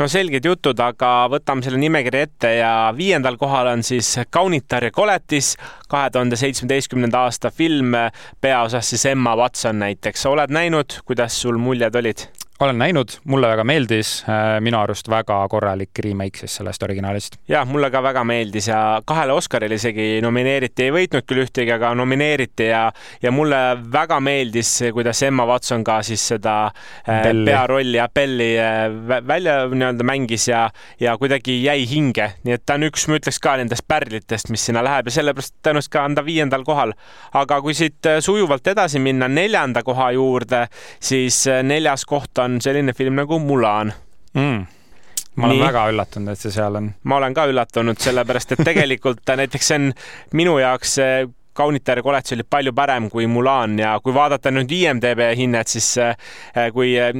[0.00, 4.94] no selged jutud, aga võtame selle nimekirja ette ja viiendal kohal on siis Kaunitar ja
[4.96, 5.54] koletis,
[5.92, 7.94] kahe tuhande seitsmeteistkümnenda aasta film,
[8.40, 10.26] peaosas siis Emma Watson näiteks.
[10.26, 12.26] oled näinud, kuidas sul muljed olid?
[12.60, 17.36] Olen näinud, mulle väga meeldis, äh, minu arust väga korralik remake siis sellest originaalist.
[17.48, 21.92] jah, mulle ka väga meeldis ja kahele Oscarile isegi nomineeriti, ei võitnud küll ühtegi, aga
[21.94, 22.80] nomineeriti ja,
[23.22, 23.60] ja mulle
[23.92, 27.44] väga meeldis, kuidas Emma Watson ka siis seda äh, Belli.
[27.46, 28.88] pearolli ja Belli äh,
[29.26, 30.64] välja nii-öelda mängis ja,
[31.00, 34.66] ja kuidagi jäi hinge, nii et ta on üks, ma ütleks ka nendest pärlitest, mis
[34.66, 36.96] sinna läheb ja sellepärast tõenäoliselt ka on ta viiendal kohal.
[37.38, 40.66] aga kui siit sujuvalt edasi minna neljanda koha juurde,
[40.98, 43.94] siis neljas koht on on selline film nagu Mulan
[44.34, 44.66] mm
[45.38, 45.66] ma olen Nii.
[45.68, 46.88] väga üllatunud, et see seal on.
[47.06, 49.92] ma olen ka üllatunud, sellepärast et tegelikult näiteks see on
[50.34, 50.98] minu jaoks
[51.58, 55.88] Kaunitar ja koletis oli palju parem kui Mulan ja kui vaadata nüüd IMDB hinnet, siis
[55.98, 56.14] äh,
[56.74, 57.10] kui äh,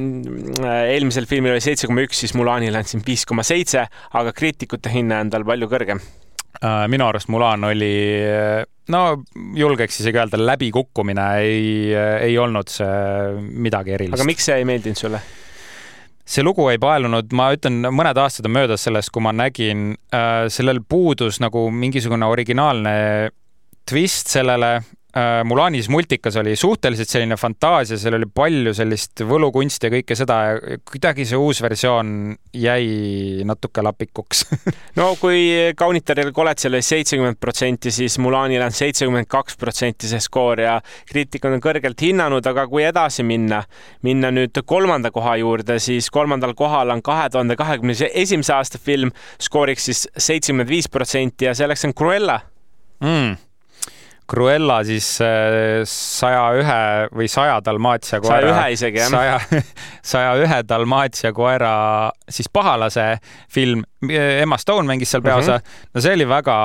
[0.93, 3.83] eelmisel filmil oli seitse koma üks, siis Mulanile on siin viis koma seitse,
[4.15, 5.99] aga kriitikute hinne on tal palju kõrgem.
[6.63, 7.91] Äh, minu arust Mulan oli
[8.93, 9.03] no
[9.57, 11.67] julgeks isegi öelda, läbikukkumine ei,
[12.29, 14.19] ei olnud see midagi erilist.
[14.19, 15.21] aga miks see ei meeldinud sulle?
[16.29, 20.45] see lugu ei paelunud, ma ütlen, mõned aastad on möödas sellest, kui ma nägin äh,,
[20.53, 22.93] sellel puudus nagu mingisugune originaalne
[23.89, 24.75] twist sellele
[25.43, 30.77] Mulanis multikas oli suhteliselt selline fantaasia, seal oli palju sellist võlukunsti ja kõike seda ja
[30.85, 32.11] kuidagi see uus versioon
[32.53, 34.43] jäi natuke lapikuks
[34.99, 40.63] no kui Kaunitaril Koletsal oli seitsekümmend protsenti, siis Mulanil on seitsekümmend kaks protsenti see skoor
[40.63, 40.77] ja
[41.09, 43.63] kriitikud on kõrgelt hinnanud, aga kui edasi minna,
[44.05, 49.13] minna nüüd kolmanda koha juurde, siis kolmandal kohal on kahe tuhande kahekümne esimese aasta film,
[49.41, 52.41] skooriks siis seitsekümmend viis protsenti ja selleks on Cruella.
[53.03, 53.37] Mm
[54.29, 56.81] Cruella siis äh, saja ühe
[57.15, 58.39] või saja Dalmatia koera.
[58.39, 59.09] saja ühe isegi, jah.
[59.09, 59.63] saja,
[60.13, 61.73] saja ühe Dalmatia koera
[62.29, 63.11] siis pahalase
[63.51, 63.83] film.
[64.09, 65.63] Emma Stone mängis seal peaosa mm.
[65.63, 65.93] -hmm.
[65.93, 66.57] no see oli väga,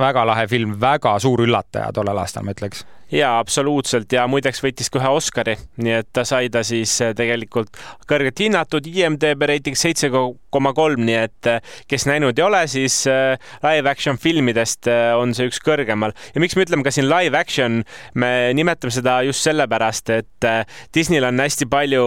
[0.00, 2.84] väga lahe film, väga suur üllataja tollel aastal, ma ütleks.
[3.10, 4.12] Jaa, absoluutselt.
[4.14, 7.74] Ja muideks võitis ka ühe Oscari, nii et ta sai ta siis eh, tegelikult
[8.10, 13.00] kõrgelt hinnatud, IMDB reiting seitse koma kolm, nii et eh, kes näinud ei ole, siis
[13.10, 13.34] eh,
[13.66, 14.86] live action filmidest
[15.18, 16.14] on see üks kõrgemal.
[16.34, 17.82] ja miks me ütleme ka siin live action,
[18.14, 20.50] me nimetame seda just sellepärast, et
[20.94, 22.04] Disneyl on hästi palju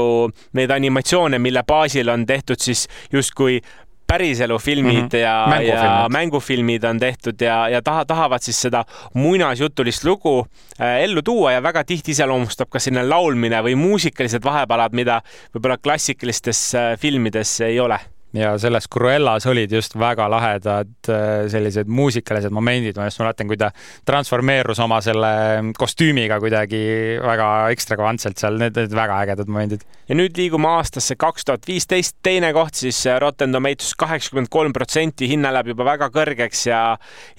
[0.55, 3.59] neid animatsioone, mille baasil on tehtud siis justkui
[4.07, 5.17] päriselu filmid mm -hmm.
[5.17, 10.47] ja, ja mängufilmid on tehtud ja, ja taha, tahavad siis seda muinasjutulist lugu
[10.81, 15.21] äh, ellu tuua ja väga tihti iseloomustab ka selline laulmine või muusikalised vahepalad, mida
[15.55, 17.99] võib-olla klassikalistes äh, filmides ei ole
[18.33, 23.57] ja selles Cruellas olid just väga lahedad äh, sellised muusikalised momendid, ma just mäletan, kui
[23.61, 23.69] ta
[24.05, 25.33] transformeerus oma selle
[25.77, 26.81] kostüümiga kuidagi
[27.21, 29.83] väga ekstravagantselt seal, need olid väga ägedad momendid.
[30.09, 34.73] ja nüüd liigume aastasse kaks tuhat viisteist, teine koht siis äh, Rotten Tomatoes kaheksakümmend kolm
[34.73, 36.81] protsenti, hinna läheb juba väga kõrgeks ja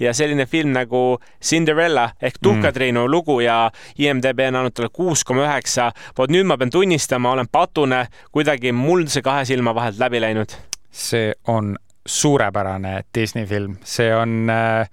[0.00, 3.10] ja selline film nagu Cinderella ehk Tuhkatriinu mm.
[3.10, 3.58] lugu ja
[3.98, 5.90] IMDB on andnud talle kuus koma üheksa.
[6.18, 10.54] vot nüüd ma pean tunnistama, olen patune, kuidagi mul see kahe silma vahelt läbi läinud
[10.94, 11.74] see on
[12.06, 14.88] suurepärane Disney film, see on äh,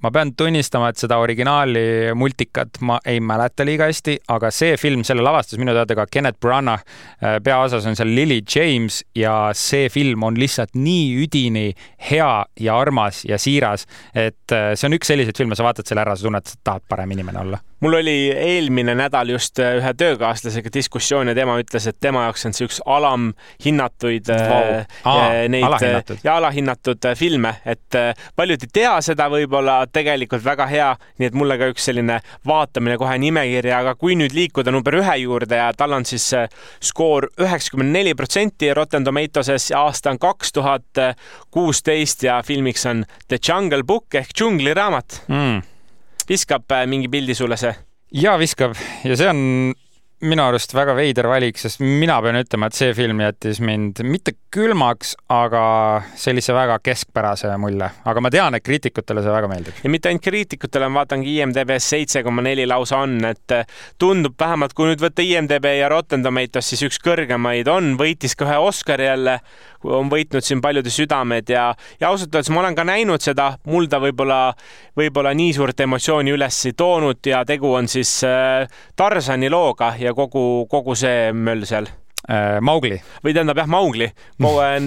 [0.00, 5.04] ma pean tunnistama, et seda originaali multikat ma ei mäleta liiga hästi, aga see film,
[5.06, 6.84] selle lavastas minu teada ka Kenneth Branagh.
[7.20, 11.70] Äh, peaosas on seal Lily James ja see film on lihtsalt nii üdini
[12.10, 16.04] hea ja armas ja siiras, et äh, see on üks selliseid filme, sa vaatad selle
[16.04, 19.92] ära, sa tunned, et tahad parem inimene olla mul oli eelmine nädal just äh, ühe
[19.96, 24.82] töökaaslasega diskussioon ja tema ütles, et tema jaoks on see üks alamhinnatuid wow.
[25.04, 26.20] Aa, neid alahinnatud.
[26.24, 27.98] ja alahinnatud filme, et
[28.36, 32.98] paljud ei tea seda võib-olla tegelikult väga hea, nii et mulle ka üks selline vaatamine
[33.00, 36.48] kohe nimekirja, aga kui nüüd liikuda number ühe juurde ja tal on siis äh,
[36.84, 41.04] skoor üheksakümmend neli protsenti Rotten Tomatoes ja aasta on kaks tuhat
[41.50, 45.60] kuusteist ja filmiks on The Jungle Book ehk džungliraamat mm..
[46.30, 47.74] Viskab äh, mingi pildi sulle see?
[48.22, 49.42] ja viskab ja see on
[50.20, 54.34] minu arust väga veider valik, sest mina pean ütlema, et see film jättis mind mitte
[54.52, 55.62] külmaks, aga
[56.18, 57.88] sellise väga keskpärase mulje.
[58.04, 59.80] aga ma tean, et kriitikutele see väga meeldib.
[59.84, 63.56] ja mitte ainult kriitikutele, ma vaatangi IMDB-s seitse koma neli lausa on, et
[63.98, 68.48] tundub vähemalt, kui nüüd võtta IMDB ja Rotten Tomatoes, siis üks kõrgemaid on, võitis ka
[68.48, 69.38] ühe Oscari jälle,
[69.88, 73.88] on võitnud siin paljude südamed ja, ja ausalt öeldes ma olen ka näinud seda, mul
[73.88, 74.52] ta võib-olla,
[74.98, 80.09] võib-olla nii suurt emotsiooni üles ei toonud ja tegu on siis äh, Tarsani looga ja
[80.14, 81.88] kogu, kogu see möll seal
[82.28, 83.00] äh, Maugli.
[83.24, 84.10] või tähendab jah, Maugli.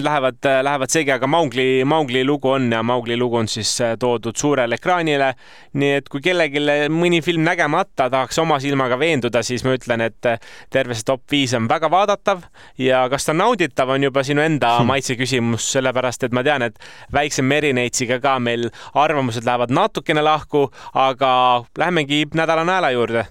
[0.02, 4.36] Lähevad, lähevad segi, aga Maugli, Maugli lugu on ja Maugli lugu on siis äh, toodud
[4.36, 5.34] suurele ekraanile.
[5.74, 6.60] nii et kui kellelgi
[6.92, 10.38] mõni film nägemata tahaks oma silmaga veenduda, siis ma ütlen, et äh,
[10.70, 12.44] terve see top viis on väga vaadatav
[12.78, 14.86] ja kas ta on nauditav, on juba sinu enda hmm.
[14.86, 16.78] maitse küsimus, sellepärast et ma tean, et
[17.12, 23.26] väikse Merineitsiga ka meil arvamused lähevad natukene lahku, aga lähemegi nädala naela juurde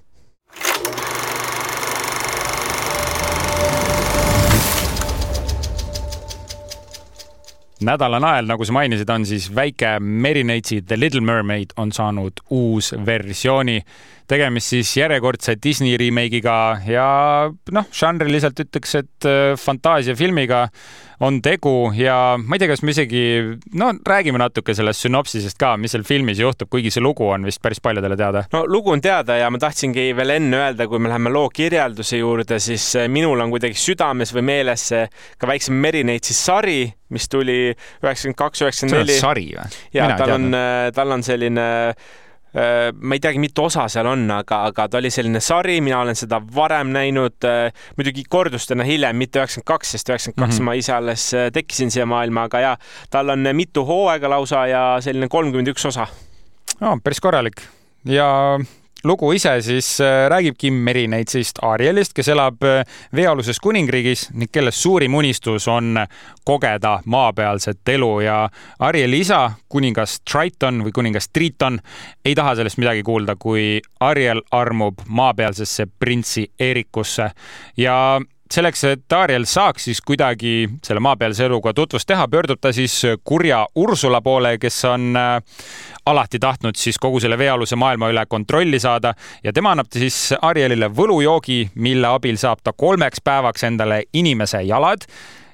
[7.86, 12.94] nädala nael, nagu sa mainisid, on siis väike Merinate'i The Little Mermaid on saanud uus
[13.06, 13.82] versiooni.
[14.30, 16.58] Tegemist siis järjekordse Disney remake'iga
[16.88, 17.08] ja
[17.76, 20.68] noh, žanriliselt ütleks, et äh, fantaasiafilmiga
[21.24, 23.24] on tegu ja ma ei tea, kas me isegi,
[23.80, 27.62] no räägime natuke sellest sünopsisest ka, mis seal filmis juhtub, kuigi see lugu on vist
[27.64, 28.46] päris paljudele teada.
[28.54, 32.20] no lugu on teada ja ma tahtsingi veel enne öelda, kui me läheme loo kirjelduse
[32.20, 35.06] juurde, siis eh, minul on kuidagi südames või meeles see
[35.40, 36.82] ka väiksem Merineitsi sari,
[37.14, 39.20] mis tuli üheksakümmend kaks, üheksakümmend neli.
[39.20, 39.80] sari või?
[39.96, 41.96] ja tal on, eh, tal on selline Äh,
[42.54, 46.18] ma ei teagi, mitu osa seal on, aga, aga ta oli selline sari, mina olen
[46.18, 50.70] seda varem näinud, äh, muidugi kordustena hiljem, mitte üheksakümmend kaks, sest üheksakümmend kaks mhm.
[50.70, 52.76] ma ise alles äh, tekkisin siia maailma, aga ja
[53.14, 56.08] tal on mitu hooaega lausa ja selline kolmkümmend üks osa
[56.82, 56.98] oh,.
[57.04, 57.66] päris korralik
[58.06, 58.30] ja
[59.04, 62.86] lugu ise siis äh, räägibki Merineitsist Arielist, kes elab äh,
[63.16, 65.98] veealuses kuningriigis ning kellest suurim unistus on
[66.46, 68.20] kogeda maapealset elu.
[68.20, 71.80] Ja Arieli isa, kuningas Triton või kuningas Triton,
[72.26, 77.32] ei taha sellest midagi kuulda, kui Ariel armub maapealsesse printsi Eerikusse
[77.78, 77.98] ja
[78.54, 83.64] selleks, et Ariel saaks siis kuidagi selle maapealse eluga tutvust teha, pöördub ta siis kurja
[83.80, 85.38] Ursula poole, kes on äh,
[86.06, 89.14] alati tahtnud siis kogu selle veealuse maailma üle kontrolli saada
[89.44, 95.08] ja tema annab siis Arielile võlujoogi, mille abil saab ta kolmeks päevaks endale inimese jalad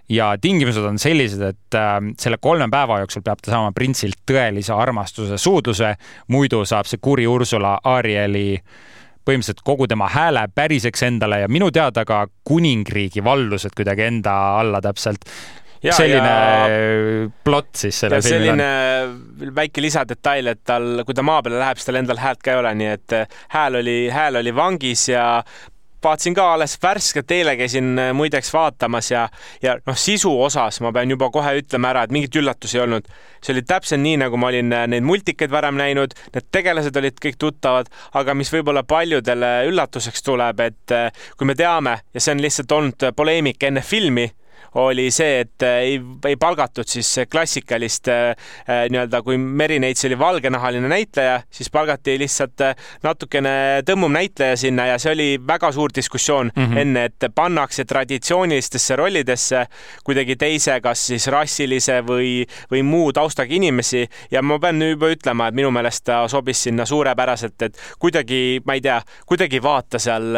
[0.09, 4.75] ja tingimused on sellised, et äh, selle kolme päeva jooksul peab ta saama printsilt tõelise
[4.75, 5.95] armastuse suudluse,
[6.27, 8.87] muidu saab see kuri Ursula Arieli äh,
[9.29, 14.81] põhimõtteliselt kogu tema hääle päriseks endale ja minu teada ka kuningriigi valdused kuidagi enda alla
[14.83, 15.29] täpselt.
[15.79, 18.59] Ja, selline ja, plott siis sellel filmil on.
[18.59, 22.51] selline väike lisadetail, et tal, kui ta maa peale läheb, siis tal endal häält ka
[22.51, 23.15] ei ole, nii et
[23.55, 25.23] hääl oli, hääl oli vangis ja
[26.03, 29.27] vaatasin ka alles värskelt, eile käisin äh, muideks vaatamas ja,
[29.61, 33.09] ja noh, sisu osas ma pean juba kohe ütlema ära, et mingit üllatusi ei olnud.
[33.43, 37.19] see oli täpselt nii, nagu ma olin äh, neid multikaid varem näinud, need tegelased olid
[37.23, 42.35] kõik tuttavad, aga mis võib-olla paljudele üllatuseks tuleb, et äh, kui me teame ja see
[42.35, 44.29] on lihtsalt olnud poleemika enne filmi
[44.75, 48.29] oli see, et äh, ei, ei palgatud siis klassikalist äh,
[48.69, 52.61] äh, nii-öelda, kui Merineits oli valgenahaline näitleja, siis palgati lihtsalt
[53.03, 56.77] natukene tõmmum näitleja sinna ja see oli väga suur diskussioon mm -hmm.
[56.77, 59.65] enne, et pannakse traditsioonilistesse rollidesse
[60.03, 65.47] kuidagi teise, kas siis rassilise või, või muu taustaga inimesi ja ma pean juba ütlema,
[65.47, 70.35] et minu meelest ta sobis sinna suurepäraselt, et kuidagi, ma ei tea, kuidagi vaata seal,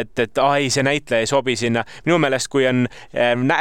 [0.00, 1.84] et, et aa ei, see näitleja ei sobi sinna.
[2.04, 2.86] minu meelest, kui on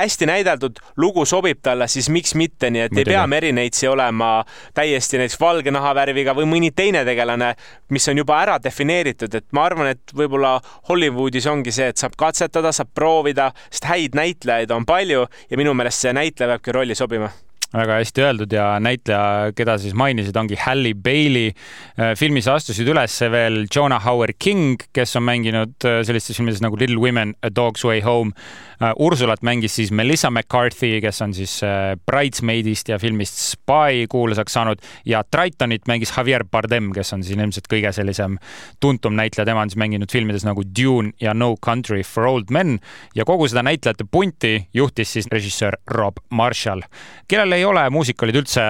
[0.01, 3.09] hästi näideldud, lugu sobib talle, siis miks mitte, nii et Muidugi.
[3.09, 4.31] ei pea Merineitsi olema
[4.77, 7.53] täiesti näiteks valge nahavärviga või mõni teine tegelane,
[7.89, 10.57] mis on juba ära defineeritud, et ma arvan, et võib-olla
[10.89, 15.73] Hollywoodis ongi see, et saab katsetada, saab proovida, sest häid näitlejaid on palju ja minu
[15.77, 17.31] meelest see näitleja peabki rolli sobima
[17.73, 21.51] väga hästi öeldud ja näitleja, keda siis mainisid, ongi Halle Bailey.
[21.99, 26.79] Äh, filmis astusid üles veel Jonah Howard King, kes on mänginud äh, sellistes filmides nagu
[26.79, 28.31] Little Women, A Dog's Way Home.
[28.77, 31.59] Äh, Ursulat mängis siis Melissa McCarthy, kes on siis
[32.05, 37.65] Bridesmaidist ja filmist Spy kuulsaks saanud ja Tritonit mängis Javier Bardem, kes on siin ilmselt
[37.71, 38.37] kõige sellisem
[38.79, 42.77] tuntum näitleja, tema on siis mänginud filmides nagu Dune ja No Country for Old Men
[43.15, 46.85] ja kogu seda näitlejate punti juhtis siis režissöör Rob Marshall,
[47.27, 48.61] kellele ei ole muusikalid üldse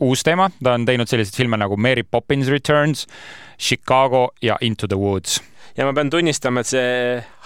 [0.00, 3.06] uus teema, ta on teinud selliseid filme nagu Mary Poppins Returns,
[3.58, 5.40] Chicago ja Into the Woods
[5.76, 6.88] ja ma pean tunnistama, et see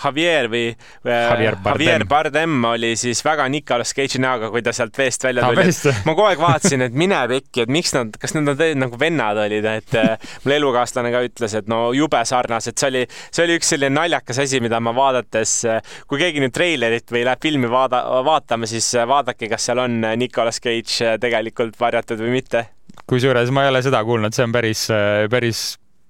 [0.03, 0.65] Javier või
[1.07, 5.47] Javier Bardem, Javier Bardem oli siis väga Nicolas Cage'i näoga, kui ta sealt veest välja
[5.47, 5.67] tuli.
[5.71, 5.95] no,.
[6.09, 9.69] ma kogu aeg vaatasin, et mine pekki, et miks nad, kas nad nagu vennad olid,
[9.71, 13.73] et äh, mul elukaaslane ka ütles, et no jube sarnased, see oli, see oli üks
[13.75, 18.03] selline naljakas asi, mida ma vaadates, äh, kui keegi nüüd treilerit või läheb filmi vaada,
[18.27, 22.67] vaatama, siis äh, vaadake, kas seal on Nicolas Cage tegelikult varjatud või mitte.
[23.07, 24.87] Kusjuures ma ei ole seda kuulnud, see on päris,
[25.31, 25.67] päris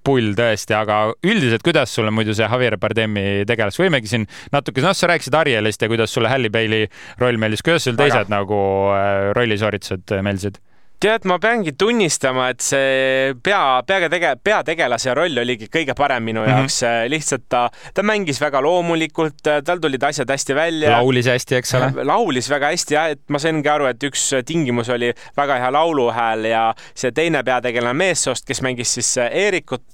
[0.06, 4.94] pull tõesti, aga üldiselt, kuidas sulle muidu see Javier Bardemi tegelas, võimegi siin natuke, noh,
[4.96, 6.86] sa rääkisid Arielist ja kuidas sulle Halle Bailey
[7.22, 8.32] roll meeldis, kuidas sul teised Aga.
[8.38, 8.60] nagu
[8.94, 10.62] äh, rollisooritused meeldisid?
[11.00, 16.40] Tead, ma peangi tunnistama, et see pea, peaga tege-, peategelase roll oligi kõige parem minu
[16.40, 16.58] mm -hmm.
[16.58, 16.80] jaoks.
[17.12, 20.90] lihtsalt ta, ta mängis väga loomulikult, tal tulid asjad hästi välja.
[20.90, 21.92] laulis hästi, eks ole?
[22.04, 26.44] laulis väga hästi jah, et ma saingi aru, et üks tingimus oli väga hea lauluhääl
[26.44, 29.86] ja see teine peategelane meessoost, kes mängis siis Eerikut,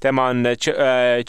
[0.00, 0.44] tema on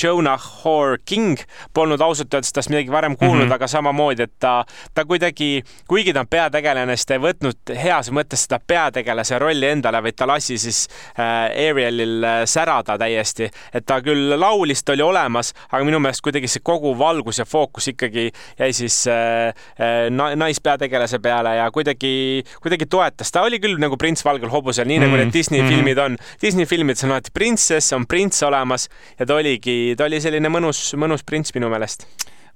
[0.03, 1.39] Jonah Hoare King.
[1.73, 3.53] Polnud ausalt öeldes tast midagi varem kuulnud mm, -hmm.
[3.53, 8.11] aga samamoodi, et ta, ta kuidagi, kuigi ta on peategelane, siis ta ei võtnud heas
[8.11, 10.85] mõttes seda peategelast tegelase rolli endale, vaid ta lasi siis
[11.17, 16.23] äh, Arielil äh, särada täiesti, et ta küll laulis, ta oli olemas, aga minu meelest
[16.25, 18.27] kuidagi see kogu valgus ja fookus ikkagi
[18.59, 19.53] jäi siis äh,
[20.35, 25.03] naispeategelase peale ja kuidagi, kuidagi toetas, ta oli küll nagu prints valgel hobusel, nii mm
[25.03, 25.07] -hmm.
[25.07, 25.33] nagu need mm.
[25.33, 25.75] Disney mm -hmm.
[25.75, 26.17] filmid on.
[26.41, 30.93] Disney filmides on alati printsess, on prints olemas ja ta oligi, ta oli selline mõnus,
[30.95, 32.07] mõnus prints minu meelest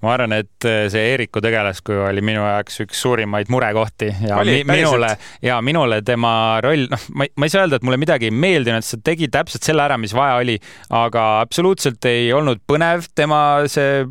[0.04, 4.62] ma arvan, et äh, see Eeriku tegelaskuju oli minu jaoks üks suurimaid murekohti ja oli,
[4.64, 5.12] mi minule
[5.46, 6.34] ja minule tema
[6.64, 9.30] roll, noh, ma, ma ei saa öelda, et mulle midagi ei meeldinud, sest ta tegi
[9.34, 10.56] täpselt selle ära, mis vaja oli,
[10.96, 14.06] aga absoluutselt ei olnud põnev tema see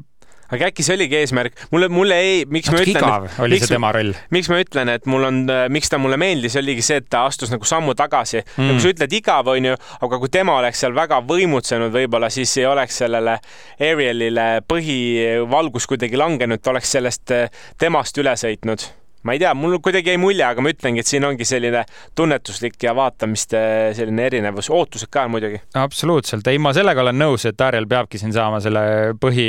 [0.54, 3.74] aga äkki see oligi eesmärk, mulle, mulle ei, miks Natuke ma ütlen, oli miks, see
[3.74, 4.12] tema roll.
[4.34, 5.40] miks ma ütlen, et mul on,
[5.74, 8.42] miks ta mulle meeldis, oligi see, et ta astus nagu sammu tagasi.
[8.56, 8.70] Mm..
[8.72, 9.74] nagu sa ütled, igav onju,
[10.06, 13.38] aga kui tema oleks seal väga võimutsenud, võib-olla siis ei oleks sellele
[13.78, 17.36] Arielile põhivalgus kuidagi langenud, ta oleks sellest
[17.80, 18.88] temast üle sõitnud
[19.28, 21.82] ma ei tea, mul kuidagi jäi mulje, aga ma ütlengi, et siin ongi selline
[22.16, 23.60] tunnetuslik ja vaatamiste
[23.96, 25.60] selline erinevus, ootused ka muidugi.
[25.76, 28.82] absoluutselt, ei, ma sellega olen nõus, et Ariel peabki siin saama selle
[29.20, 29.48] põhi,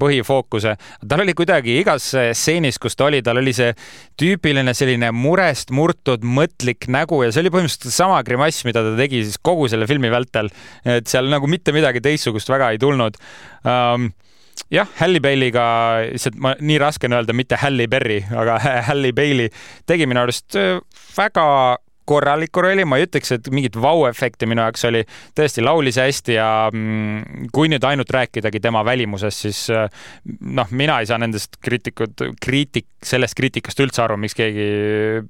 [0.00, 0.74] põhifookuse.
[1.08, 3.70] tal oli kuidagi igas stseenis, kus ta oli, tal oli see
[4.20, 9.22] tüüpiline selline murest murtud mõtlik nägu ja see oli põhimõtteliselt sama grimass, mida ta tegi
[9.28, 10.50] siis kogu selle filmi vältel.
[10.84, 13.16] et seal nagu mitte midagi teistsugust väga ei tulnud
[13.62, 14.10] um,
[14.72, 15.64] jah, Halle Bailey'ga,
[16.12, 18.58] lihtsalt ma, nii raske on öelda mitte Halle Berry, aga
[18.90, 19.50] Halle Bailey
[19.88, 20.80] tegi minu arust äh,
[21.16, 21.46] väga
[22.08, 25.02] korralikku rolli, ma ei ütleks, et mingit vau-efekti minu jaoks oli,
[25.38, 29.86] tõesti laulis hästi ja mm, kui nüüd ainult rääkidagi tema välimusest, siis äh,
[30.40, 34.66] noh, mina ei saa nendest kriitikud, kriitik, sellest kriitikast üldse aru, miks keegi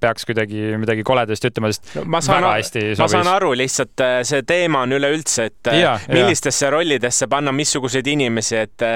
[0.01, 3.03] peaks kuidagi midagi koledasti ütlema, sest no, ma saan, väga hästi sobis.
[3.05, 6.73] ma saan aru, lihtsalt äh, see teema on üleüldse, et äh, ja, millistesse ja.
[6.75, 8.87] rollidesse panna missuguseid inimesi, et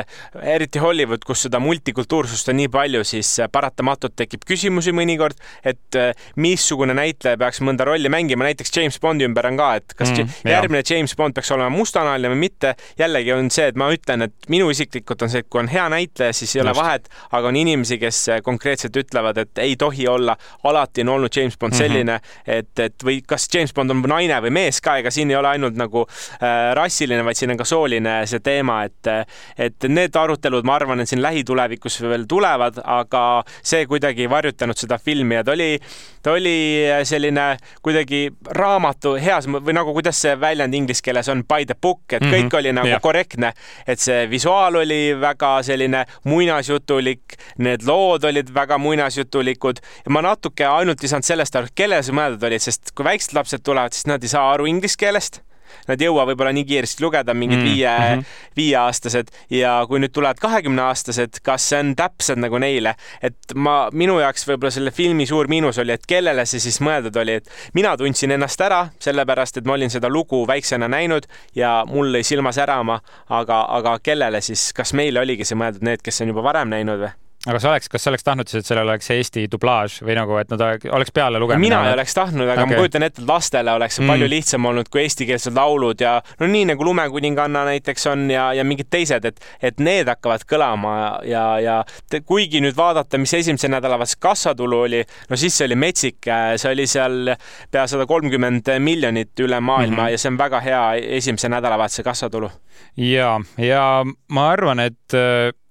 [0.41, 6.01] eriti Hollywood, kus seda multikultuursust on nii palju, siis paratamatult tekib küsimusi mõnikord, et
[6.41, 10.13] missugune näitleja peaks mõnda mõnda rolli mängima, näiteks James Bondi ümber on ka, et kas
[10.15, 10.95] mm, järgmine jah.
[10.95, 12.75] James Bond peaks olema mustanahaline või mitte.
[12.99, 15.87] jällegi on see, et ma ütlen, et minu isiklikult on see, et kui on hea
[15.93, 16.69] näitleja, siis ei Just.
[16.69, 21.37] ole vahet, aga on inimesi, kes konkreetselt ütlevad, et ei tohi olla, alati on olnud
[21.37, 21.79] James Bond mhm.
[21.79, 22.59] selline mm, -hmm.
[22.59, 25.49] et, et või kas James Bond on naine või mees ka, ega siin ei ole
[25.49, 29.13] ainult nagu äh, rassiline, vaid siin on ka sooline see teema, et,
[29.59, 34.79] et need arutelud, ma arvan, et siin lähitulevikus veel tulevad, aga see kuidagi ei varjutanud
[34.79, 35.79] seda filmi ja ta oli,
[36.23, 36.57] ta oli
[37.05, 42.03] selline kuidagi raamatu heas või nagu, kuidas see väljend inglise keeles on, by the book,
[42.11, 42.51] et mm -hmm.
[42.51, 43.03] kõik oli nagu yeah.
[43.03, 43.53] korrektne,
[43.87, 50.67] et see visuaal oli väga selline muinasjutulik, need lood olid väga muinasjutulikud ja ma natuke
[50.67, 54.07] ainult ei saanud sellest aru, kellele see mõeldud oli, sest kui väiksed lapsed tulevad, siis
[54.07, 55.43] nad ei saa aru inglise keelest
[55.89, 58.43] nad ei jõua võib-olla nii kiiresti lugeda, mingid mm, viie mm, -hmm.
[58.57, 64.19] viieaastased ja kui nüüd tulevad kahekümneaastased, kas see on täpselt nagu neile, et ma, minu
[64.21, 67.97] jaoks võib-olla selle filmi suur miinus oli, et kellele see siis mõeldud oli, et mina
[67.97, 72.53] tundsin ennast ära, sellepärast et ma olin seda lugu väiksena näinud ja mul lõi silma
[72.53, 76.75] särama, aga, aga kellele siis, kas meile oligi see mõeldud, need, kes on juba varem
[76.75, 77.15] näinud või?
[77.45, 80.37] Aga sa oleks, kas sa oleks tahtnud siis, et sellel oleks Eesti dublaaž või nagu,
[80.41, 81.61] et nad oleks peale lugenud?
[81.61, 82.73] mina ei oleks tahtnud, aga okay.
[82.73, 84.13] ma kujutan ette, et lastele oleks see mm.
[84.13, 88.65] palju lihtsam olnud kui eestikeelsed laulud ja no nii nagu Lumekuninganna näiteks on ja, ja
[88.65, 90.95] mingid teised, et, et need hakkavad kõlama
[91.29, 91.75] ja, ja
[92.11, 96.71] te, kuigi nüüd vaadata, mis esimese nädalavahetuse kassatulu oli, no siis see oli metsik, see
[96.73, 97.35] oli seal
[97.71, 100.17] pea sada kolmkümmend miljonit üle maailma mm -hmm.
[100.17, 100.85] ja see on väga hea
[101.21, 102.51] esimese nädalavahetuse kassatulu.
[102.97, 103.85] ja, ja
[104.29, 105.19] ma arvan, et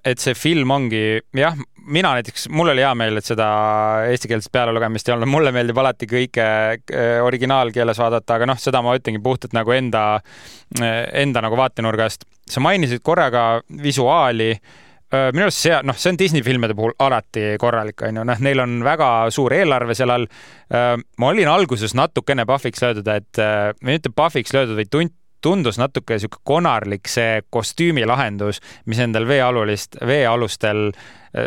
[0.05, 1.03] et see film ongi,
[1.37, 1.55] jah,
[1.87, 3.47] mina näiteks, mul oli hea meel, et seda
[4.11, 8.95] eestikeelset pealelugemist ei olnud, mulle meeldib alati kõike äh, originaalkeeles vaadata, aga noh, seda ma
[8.99, 10.05] ütlengi puhtalt nagu enda,
[10.79, 12.27] äh, enda nagu vaatenurgast.
[12.49, 17.55] sa mainisid korraga visuaali äh, minu arust see, noh, see on Disney filmide puhul alati
[17.59, 20.27] korralik, on ju, noh, neil on väga suur eelarve seal all.
[21.17, 23.43] ma olin alguses natukene pahviks löödud, et,
[23.83, 29.99] või mitte pahviks löödud, vaid tunt, tundus natuke sihuke konarlik see kostüümilahendus, mis nendel veealulist,
[30.07, 30.89] veealustel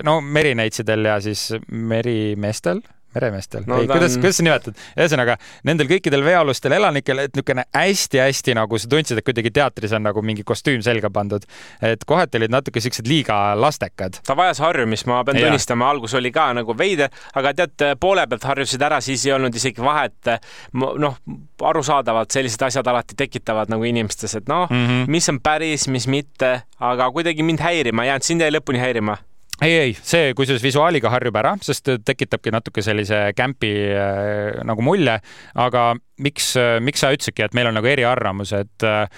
[0.06, 2.82] no merinäitsidel ja siis merimeestel
[3.16, 5.36] meremeestel no,, ei, kuidas on..., kuidas sa nimetad, ühesõnaga
[5.66, 10.22] nendel kõikidel veealustel elanikel, et niisugune hästi-hästi nagu sa tundsid, et kuidagi teatris on nagu
[10.26, 11.44] mingi kostüüm selga pandud.
[11.84, 14.20] et kohati olid natuke siuksed liiga lastekad.
[14.26, 15.48] ta vajas harjumist, ma pean ja.
[15.48, 19.54] tunnistama, algus oli ka nagu veider, aga tead, poole pealt harjusid ära, siis ei olnud
[19.54, 20.32] isegi vahet.
[20.72, 21.20] noh,
[21.62, 25.06] arusaadavalt sellised asjad alati tekitavad nagu inimestes, et noh mm, -hmm.
[25.10, 29.16] mis on päris, mis mitte, aga kuidagi mind häirima ei jäänud, sind jäi lõpuni häirima
[29.62, 35.16] ei, ei, see kusjuures visuaaliga harjub ära, sest tekitabki natuke sellise kämpi äh, nagu mulje,
[35.56, 35.88] aga
[36.22, 39.08] miks, äh, miks sa ütlesidki, et meil on nagu eriarvamus, et äh,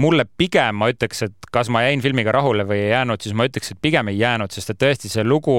[0.00, 3.46] mulle pigem ma ütleks, et kas ma jäin filmiga rahule või ei jäänud, siis ma
[3.46, 5.58] ütleks, et pigem ei jäänud, sest et tõesti see lugu,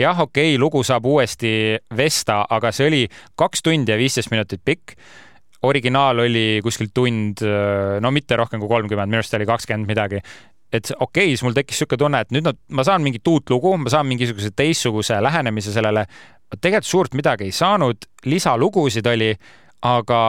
[0.00, 1.52] jah, okei okay,, lugu saab uuesti
[1.96, 3.06] vesta, aga see oli
[3.38, 4.96] kaks tundi ja viisteist minutit pikk.
[5.66, 10.20] Originaal oli kuskil tund, no mitte rohkem kui kolmkümmend, minu arust oli kakskümmend midagi
[10.72, 13.50] et okei okay,, siis mul tekkis niisugune tunne, et nüüd nad, ma saan mingit uut
[13.50, 16.06] lugu, ma saan mingisuguse teistsuguse lähenemise sellele.
[16.60, 19.34] tegelikult suurt midagi ei saanud, lisalugusid oli,
[19.82, 20.20] aga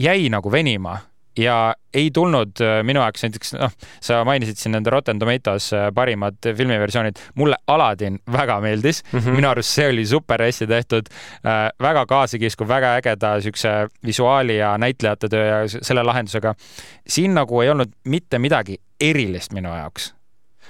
[0.00, 0.98] jäi nagu venima
[1.38, 5.86] ja ei tulnud äh, minu jaoks näiteks, noh, sa mainisid siin nende Rotten Tomatoes äh,
[5.94, 9.38] parimad filmiversioonid, mulle Aladdin väga meeldis mm, -hmm.
[9.38, 13.68] minu arust see oli super hästi tehtud äh,, väga kaasakiskub, väga ägeda siukse
[14.06, 16.54] visuaali ja näitlejate töö ja selle lahendusega.
[17.08, 20.12] siin nagu ei olnud mitte midagi erilist minu jaoks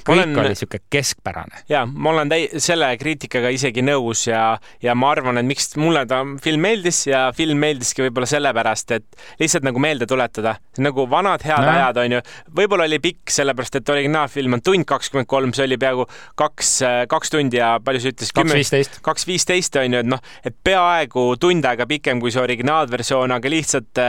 [0.05, 1.62] kõik olen, oli niisugune keskpärane.
[1.68, 6.05] ja ma olen täi-, selle kriitikaga isegi nõus ja, ja ma arvan, et miks mulle
[6.11, 11.44] ta film meeldis ja film meeldiski võib-olla sellepärast, et lihtsalt nagu meelde tuletada, nagu vanad
[11.46, 11.74] head no.
[11.74, 12.22] ajad on ju.
[12.61, 16.07] võib-olla oli pikk, sellepärast et originaalfilm on tund kakskümmend kolm, see oli peaaegu
[16.40, 16.72] kaks,
[17.11, 18.36] kaks tundi ja palju sa ütlesid?
[18.40, 19.01] kaks viisteist.
[19.07, 23.53] kaks viisteist on ju, et noh, et peaaegu tund aega pikem kui see originaalversioon, aga
[23.53, 24.03] lihtsalt,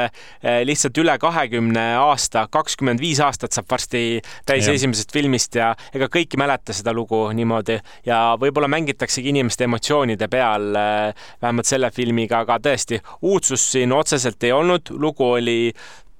[0.68, 4.76] lihtsalt üle kahekümne aasta, kakskümmend viis aastat saab varsti täis ja.
[4.78, 10.28] esimesest filmist ja ega kõik ei mäleta seda lugu niimoodi ja võib-olla mängitaksegi inimeste emotsioonide
[10.32, 15.74] peal, äh, vähemalt selle filmiga, aga tõesti, uudsust siin otseselt ei olnud, lugu oli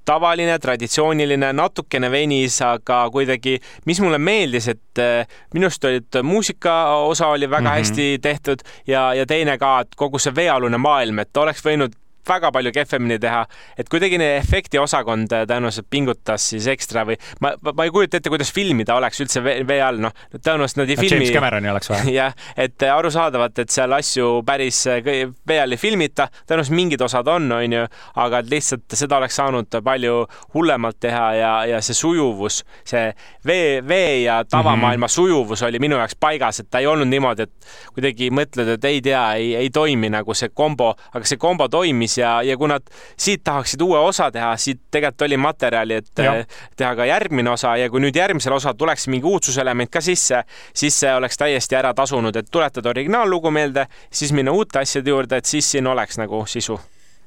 [0.06, 6.76] tavaline, traditsiooniline, natukene venis, aga kuidagi, mis mulle meeldis, et äh, minu arust olid muusika
[7.06, 7.78] osa oli väga mm -hmm.
[7.78, 12.52] hästi tehtud ja, ja teine ka, et kogu see veealune maailm, et oleks võinud väga
[12.54, 13.42] palju kehvemini teha,
[13.80, 18.52] et kuidagi efektiosakond äh, tõenäoliselt pingutas siis ekstra või ma, ma ei kujuta ette, kuidas
[18.54, 21.18] filmida oleks üldse vee, all, noh, tõenäoliselt nad ei no, filmi.
[21.22, 22.12] James Cameroni oleks vaja.
[22.20, 25.02] jah, et äh, arusaadavalt, et seal asju päris äh,
[25.48, 27.86] vee all ei filmita, tõenäoliselt mingid osad on, on ju,
[28.26, 33.10] aga lihtsalt seda oleks saanud palju hullemalt teha ja, ja see sujuvus, see
[33.48, 35.16] vee, vee ja tavamaailma mm -hmm.
[35.16, 39.02] sujuvus oli minu jaoks paigas, et ta ei olnud niimoodi, et kuidagi mõtled, et ei
[39.02, 42.68] tea, ei, ei toimi nagu see kombo, aga see kombo toimis valmis ja, ja kui
[42.68, 42.84] nad
[43.18, 46.36] siit tahaksid uue osa teha, siit tegelikult oli materjali, et ja.
[46.36, 46.48] Eh,
[46.78, 50.44] teha ka järgmine osa ja kui nüüd järgmisel osal tuleks mingi uudsuselement ka sisse,
[50.74, 55.38] siis see oleks täiesti ära tasunud, et tuletada originaallugu meelde, siis minna uute asjade juurde,
[55.38, 56.80] et siis siin oleks nagu sisu.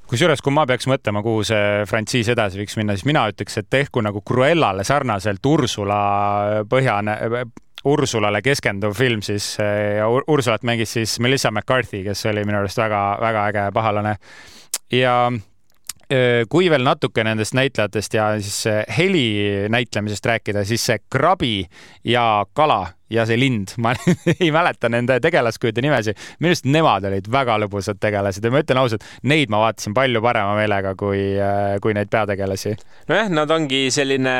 [0.04, 3.70] Kusjuures, kui ma peaks mõtlema, kuhu see frantsiis edasi võiks minna, siis mina ütleks, et
[3.70, 6.00] tehku nagu Cruellale sarnaselt Ursula
[6.68, 7.16] põhjane,
[7.84, 13.42] Ursulale keskenduv film siis ja Ursulat mängis siis Melissa McCarthy, kes oli minu arust väga-väga
[13.50, 14.14] äge pahalane
[14.92, 15.16] ja
[16.52, 18.58] kui veel natuke nendest näitlejatest ja siis
[18.98, 19.24] heli
[19.72, 21.64] näitlemisest rääkida, siis see krabi
[22.04, 23.94] ja kala ja see lind, ma
[24.34, 26.20] ei mäleta nende tegelaskujude nimesid.
[26.40, 30.22] minu arust nemad olid väga lõbusad tegelased ja ma ütlen ausalt, neid ma vaatasin palju
[30.24, 31.24] parema meelega kui,
[31.82, 32.76] kui neid peategelasi.
[33.08, 34.36] nojah, nad ongi selline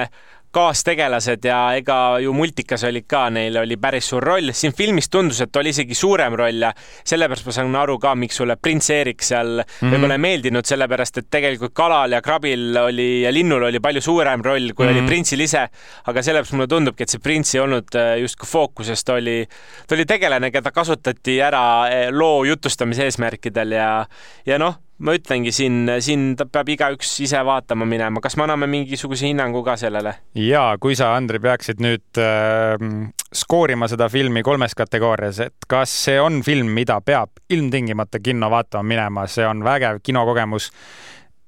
[0.55, 4.52] kaastegelased ja ega ju multikas olid ka, neil oli päris suur roll.
[4.52, 6.70] siin filmis tundus, et oli isegi suurem roll ja
[7.05, 9.94] sellepärast ma saan aru ka, miks sulle prints Erik seal mm -hmm.
[9.94, 14.44] võib-olla ei meeldinud, sellepärast et tegelikult kalal ja krabil oli ja linnul oli palju suurem
[14.44, 14.98] roll, kui mm -hmm.
[14.98, 15.68] oli printsil ise.
[16.07, 19.46] aga sellepärast mulle tundubki, et see prints ei olnud äh, justkui fookuses, ta oli,
[19.86, 24.07] ta oli tegelane, keda kasutati ära äh, loo jutustamise eesmärkidel ja,
[24.46, 29.28] ja noh ma ütlengi siin, siin peab igaüks ise vaatama minema, kas me anname mingisuguse
[29.28, 30.14] hinnangu ka sellele?
[30.38, 32.76] ja kui sa, Andri, peaksid nüüd äh,
[33.34, 38.88] skoorima seda filmi kolmes kategoorias, et kas see on film, mida peab ilmtingimata kinno vaatama
[38.94, 40.70] minema, see on vägev kinokogemus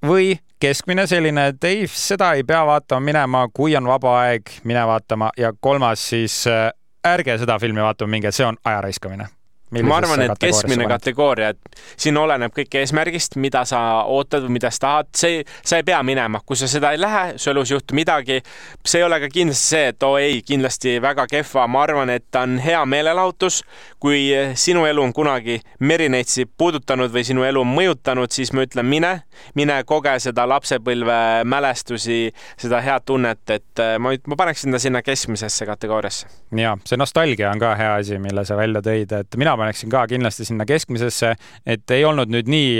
[0.06, 4.84] või keskmine selline, et ei, seda ei pea vaatama minema, kui on vaba aeg, mine
[4.88, 6.68] vaatama ja kolmas siis äh,
[7.06, 9.30] ärge seda filmi vaatama minge, see on aja raiskamine
[9.70, 14.70] ma arvan, et keskmine kategooria, et siin oleneb kõik eesmärgist, mida sa ootad või mida
[14.70, 17.76] sa tahad, see, sa ei pea minema, kui sa seda ei lähe, su elus ei
[17.76, 18.40] juhtu midagi.
[18.86, 22.10] see ei ole ka kindlasti see, et oo oh, ei, kindlasti väga kehva, ma arvan,
[22.14, 23.62] et ta on hea meelelahutus.
[23.98, 28.86] kui sinu elu on kunagi Merineitsi puudutanud või sinu elu on mõjutanud, siis ma ütlen,
[28.86, 29.12] mine,
[29.54, 35.02] mine koge seda lapsepõlve mälestusi, seda head tunnet, et äh, ma, ma paneksin ta sinna
[35.02, 36.28] keskmisesse kategooriasse.
[36.56, 40.06] ja see nostalgia on ka hea asi, mille sa välja tõid, et mina paneksin ka
[40.10, 41.34] kindlasti sinna keskmisesse,
[41.66, 42.72] et ei olnud nüüd nii,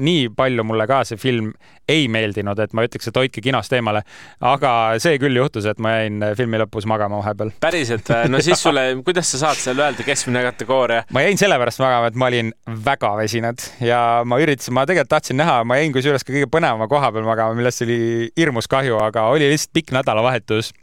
[0.00, 1.52] nii palju mulle ka see film
[1.90, 4.02] ei meeldinud, et ma ütleks, et hoidke kinost eemale.
[4.46, 7.52] aga see küll juhtus, et ma jäin filmi lõpus magama vahepeal.
[7.62, 8.30] päriselt või?
[8.34, 11.04] no siis sulle, kuidas sa saad seal öelda keskmine kategooria?
[11.14, 12.52] ma jäin sellepärast magama, et ma olin
[12.86, 16.88] väga väsinud ja ma üritasin, ma tegelikult tahtsin näha, ma jäin kusjuures ka kõige põnevama
[16.90, 18.00] koha peal magama, millest oli
[18.38, 20.74] hirmus kahju, aga oli lihtsalt pikk nädalavahetus.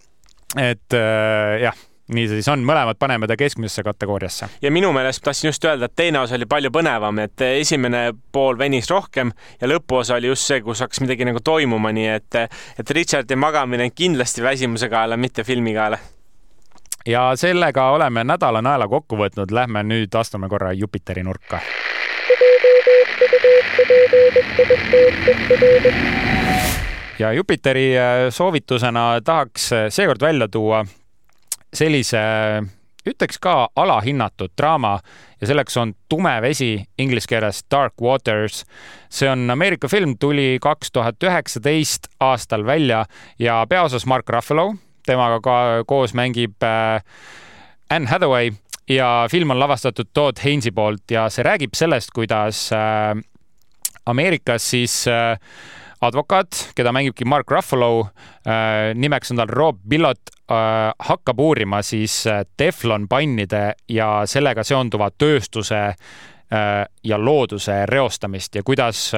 [0.57, 4.47] et äh, jah nii see siis on, mõlemad paneme ta keskmisesse kategooriasse.
[4.61, 8.57] ja minu meelest tahtsin just öelda, et teine osa oli palju põnevam, et esimene pool
[8.57, 9.31] venis rohkem
[9.61, 12.43] ja lõpuosa oli just see, kus hakkas midagi nagu toimuma, nii et,
[12.79, 15.99] et Richardi magamine kindlasti väsimuse kaela, mitte filmi kaela
[17.07, 21.59] ja sellega oleme nädala naela kokku võtnud, lähme nüüd astume korra Jupiteri nurka.
[27.19, 30.85] ja Jupiteri äh, soovitusena tahaks äh, seekord välja tuua
[31.73, 32.21] sellise
[33.07, 34.97] ütleks ka alahinnatud draama
[35.41, 38.65] ja selleks on Tume vesi, inglise keeles Dark Waters.
[39.09, 43.05] see on Ameerika film, tuli kaks tuhat üheksateist aastal välja
[43.39, 47.01] ja peaosas Mark Ruffalo, temaga ka koos mängib äh,
[47.89, 48.51] Anne Hathaway
[48.89, 53.15] ja film on lavastatud Todd Haines'i poolt ja see räägib sellest, kuidas äh,
[54.05, 55.39] Ameerikas siis äh,
[56.01, 58.09] advokaat, keda mängibki Mark Ruffalo,
[58.95, 65.79] nimeks on tal Rob Billot, Äh, hakkab uurima siis äh, teflonpannide ja sellega seonduva tööstuse
[65.91, 69.11] äh, ja looduse reostamist ja kuidas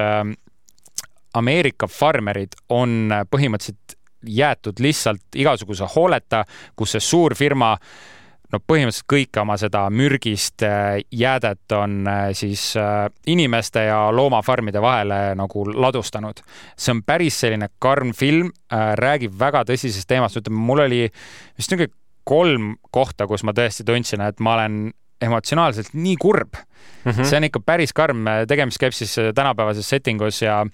[1.34, 3.94] Ameerika farmerid on põhimõtteliselt
[4.26, 6.42] jäetud lihtsalt igasuguse hooleta,
[6.74, 8.19] kus see suur firma äh,
[8.52, 14.82] no põhimõtteliselt kõike oma seda mürgist äh, jäädet on äh, siis äh, inimeste ja loomafarmide
[14.82, 16.42] vahele nagu ladustanud.
[16.76, 21.92] see on päris selline karm film, räägib väga tõsisest teemast, ütleme, mul oli vist niisugune
[22.24, 24.90] kolm kohta, kus ma tõesti tundsin, et ma olen
[25.20, 27.10] emotsionaalselt nii kurb mm.
[27.10, 27.24] -hmm.
[27.24, 30.64] see on ikka päris karm, tegemist käib siis tänapäevases settingus ja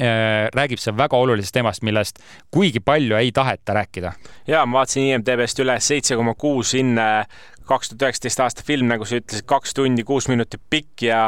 [0.00, 2.18] räägib see väga olulisest teemast, millest
[2.50, 4.12] kuigi palju ei taheta rääkida.
[4.46, 7.26] ja ma vaatasin IMDB-st üle seitse koma kuus hinne
[7.68, 11.20] kaks tuhat üheksateist aasta film, nagu sa ütlesid, kaks tundi, kuus minutit pikk ja,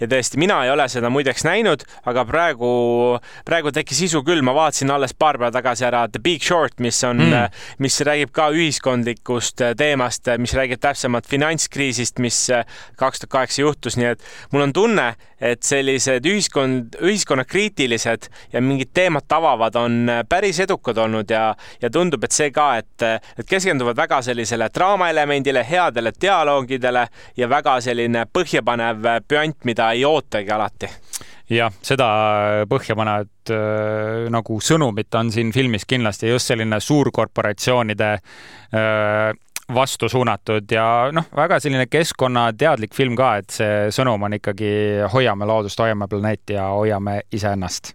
[0.00, 2.70] ja tõesti, mina ei ole seda muideks näinud, aga praegu,
[3.46, 7.00] praegu tekkis isu küll, ma vaatasin alles paar päeva tagasi ära The Big Short, mis
[7.06, 12.40] on mm., mis räägib ka ühiskondlikust teemast, mis räägib täpsemalt finantskriisist, mis
[13.00, 15.08] kaks tuhat kaheksa juhtus, nii et mul on tunne,
[15.44, 21.50] et sellised ühiskond, ühiskonnakriitilised ja mingid teemad avavad on päris edukad olnud ja,
[21.82, 23.04] ja tundub, et see ka, et,
[23.38, 27.06] et keskenduvad väga sellisele draamaelemendile, hea headele dialoogidele
[27.36, 30.90] ja väga selline põhjapanev püant, mida ei ootagi alati.
[31.52, 32.06] Jah, seda
[32.68, 39.34] põhjapanevat äh, nagu sõnumit on siin filmis kindlasti just selline suurkorporatsioonide äh,
[39.74, 44.72] vastu suunatud ja noh, väga selline keskkonnateadlik film ka, et see sõnum on ikkagi
[45.12, 47.94] hoiame loodust, hoiame planeeti ja hoiame iseennast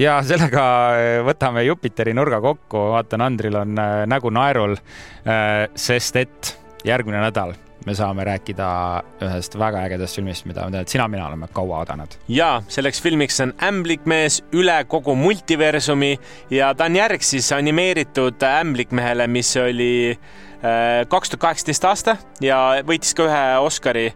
[0.00, 4.76] ja sellega äh, võtame Jupiteri nurga kokku, vaatan, Andril on äh, nägu naerul,
[5.24, 6.54] äh, sest et
[6.86, 7.54] järgmine nädal
[7.86, 8.66] me saame rääkida
[9.24, 12.16] ühest väga ägedast filmist, mida ma tean, et sina, mina oleme kaua oodanud.
[12.28, 16.12] ja selleks filmiks on Ämblikmees üle kogu multiversumi
[16.52, 19.92] ja ta on järg siis animeeritud Ämblikmehele, mis oli
[20.60, 24.10] kaks tuhat kaheksateist aasta ja võitis ka ühe Oscari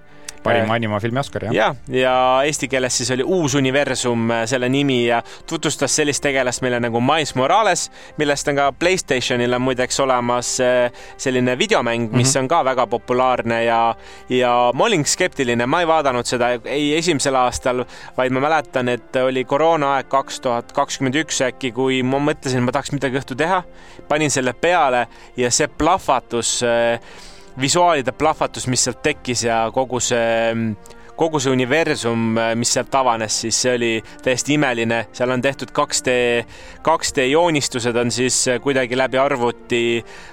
[0.44, 1.54] parima äh, animafilmi Oscar, jah.
[1.54, 2.14] ja, ja
[2.46, 7.34] eesti keeles siis oli Uus universum selle nimi ja tutvustas sellist tegelast meile nagu Miles
[7.34, 7.88] Morales,
[8.20, 10.54] millest on ka Playstationil on muideks olemas
[11.16, 12.42] selline videomäng, mis mm -hmm.
[12.42, 13.94] on ka väga populaarne ja,
[14.28, 17.84] ja ma olin skeptiline, ma ei vaadanud seda ei esimesel aastal,
[18.16, 22.72] vaid ma mäletan, et oli koroonaaeg kaks tuhat kakskümmend üks äkki, kui ma mõtlesin, ma
[22.74, 23.62] tahaks midagi õhtu teha,
[24.08, 26.58] panin selle peale ja see plahvatus,
[27.60, 30.52] visuaalide plahvatus, mis sealt tekkis ja kogu see
[31.16, 33.92] kogu see universum, mis sealt avanes, siis see oli
[34.24, 36.14] täiesti imeline, seal on tehtud 2D,
[36.86, 39.82] 2D joonistused on siis kuidagi läbi arvuti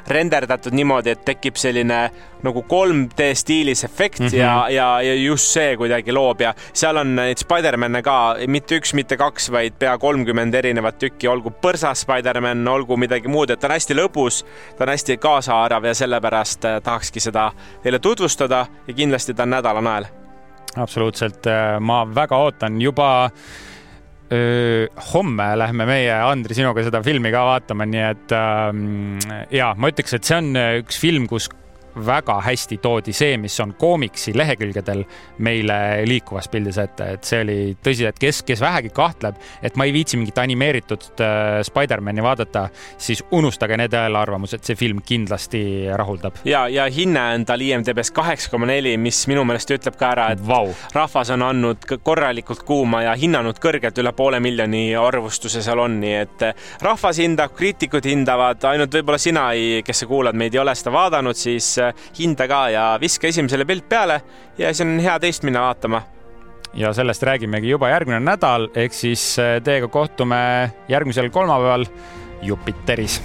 [0.08, 2.02] renderdatud niimoodi, et tekib selline
[2.42, 4.36] nagu 3D stiilis efekt mm -hmm.
[4.36, 8.94] ja, ja, ja just see kuidagi loob ja seal on neid Spider-man'e ka mitte üks,
[8.94, 13.68] mitte kaks, vaid pea kolmkümmend erinevat tükki, olgu põrsas Spider-man, olgu midagi muud, et ta
[13.68, 14.44] on hästi lõbus,
[14.78, 17.52] ta on hästi kaasahaarav ja sellepärast tahakski seda
[17.84, 20.21] teile tutvustada ja kindlasti ta on nädala nael
[20.80, 22.80] absoluutselt, äh, ma väga ootan.
[22.82, 23.30] Juba
[24.32, 29.92] öö, homme lähme meie, Andri, sinuga seda filmi ka vaatama, nii et äh, ja ma
[29.92, 30.54] ütleks, et see on
[30.84, 31.50] üks film, kus
[31.96, 35.04] väga hästi toodi see, mis on koomiksi lehekülgedel
[35.44, 35.78] meile
[36.08, 39.94] liikuvas pildis ette, et see oli tõsi, et kes, kes vähegi kahtleb, et ma ei
[39.96, 42.68] viitsi mingit animeeritud äh, Spider-man'i vaadata,
[43.02, 45.64] siis unustage need eelarvamused, see film kindlasti
[45.98, 46.42] rahuldab.
[46.48, 50.30] ja, ja hinne on tal IMDB-s kaheksa koma neli, mis minu meelest ütleb ka ära,
[50.36, 50.72] et wow.
[50.96, 56.16] rahvas on andnud korralikult kuuma ja hinnanud kõrgelt, üle poole miljoni arvustuse seal on, nii
[56.22, 60.64] et äh, rahvas hindab, kriitikud hindavad, ainult võib-olla sina ei, kes sa kuulad meid, ei
[60.64, 61.74] ole seda vaadanud, siis
[62.20, 64.22] hinda ka ja viska esimesele pilt peale
[64.58, 66.02] ja siis on hea teist minna vaatama.
[66.74, 71.86] Ja sellest räägimegi juba järgmine nädal, ehk siis eh, teiega kohtume järgmisel kolmapäeval
[72.42, 73.20] Jupiteris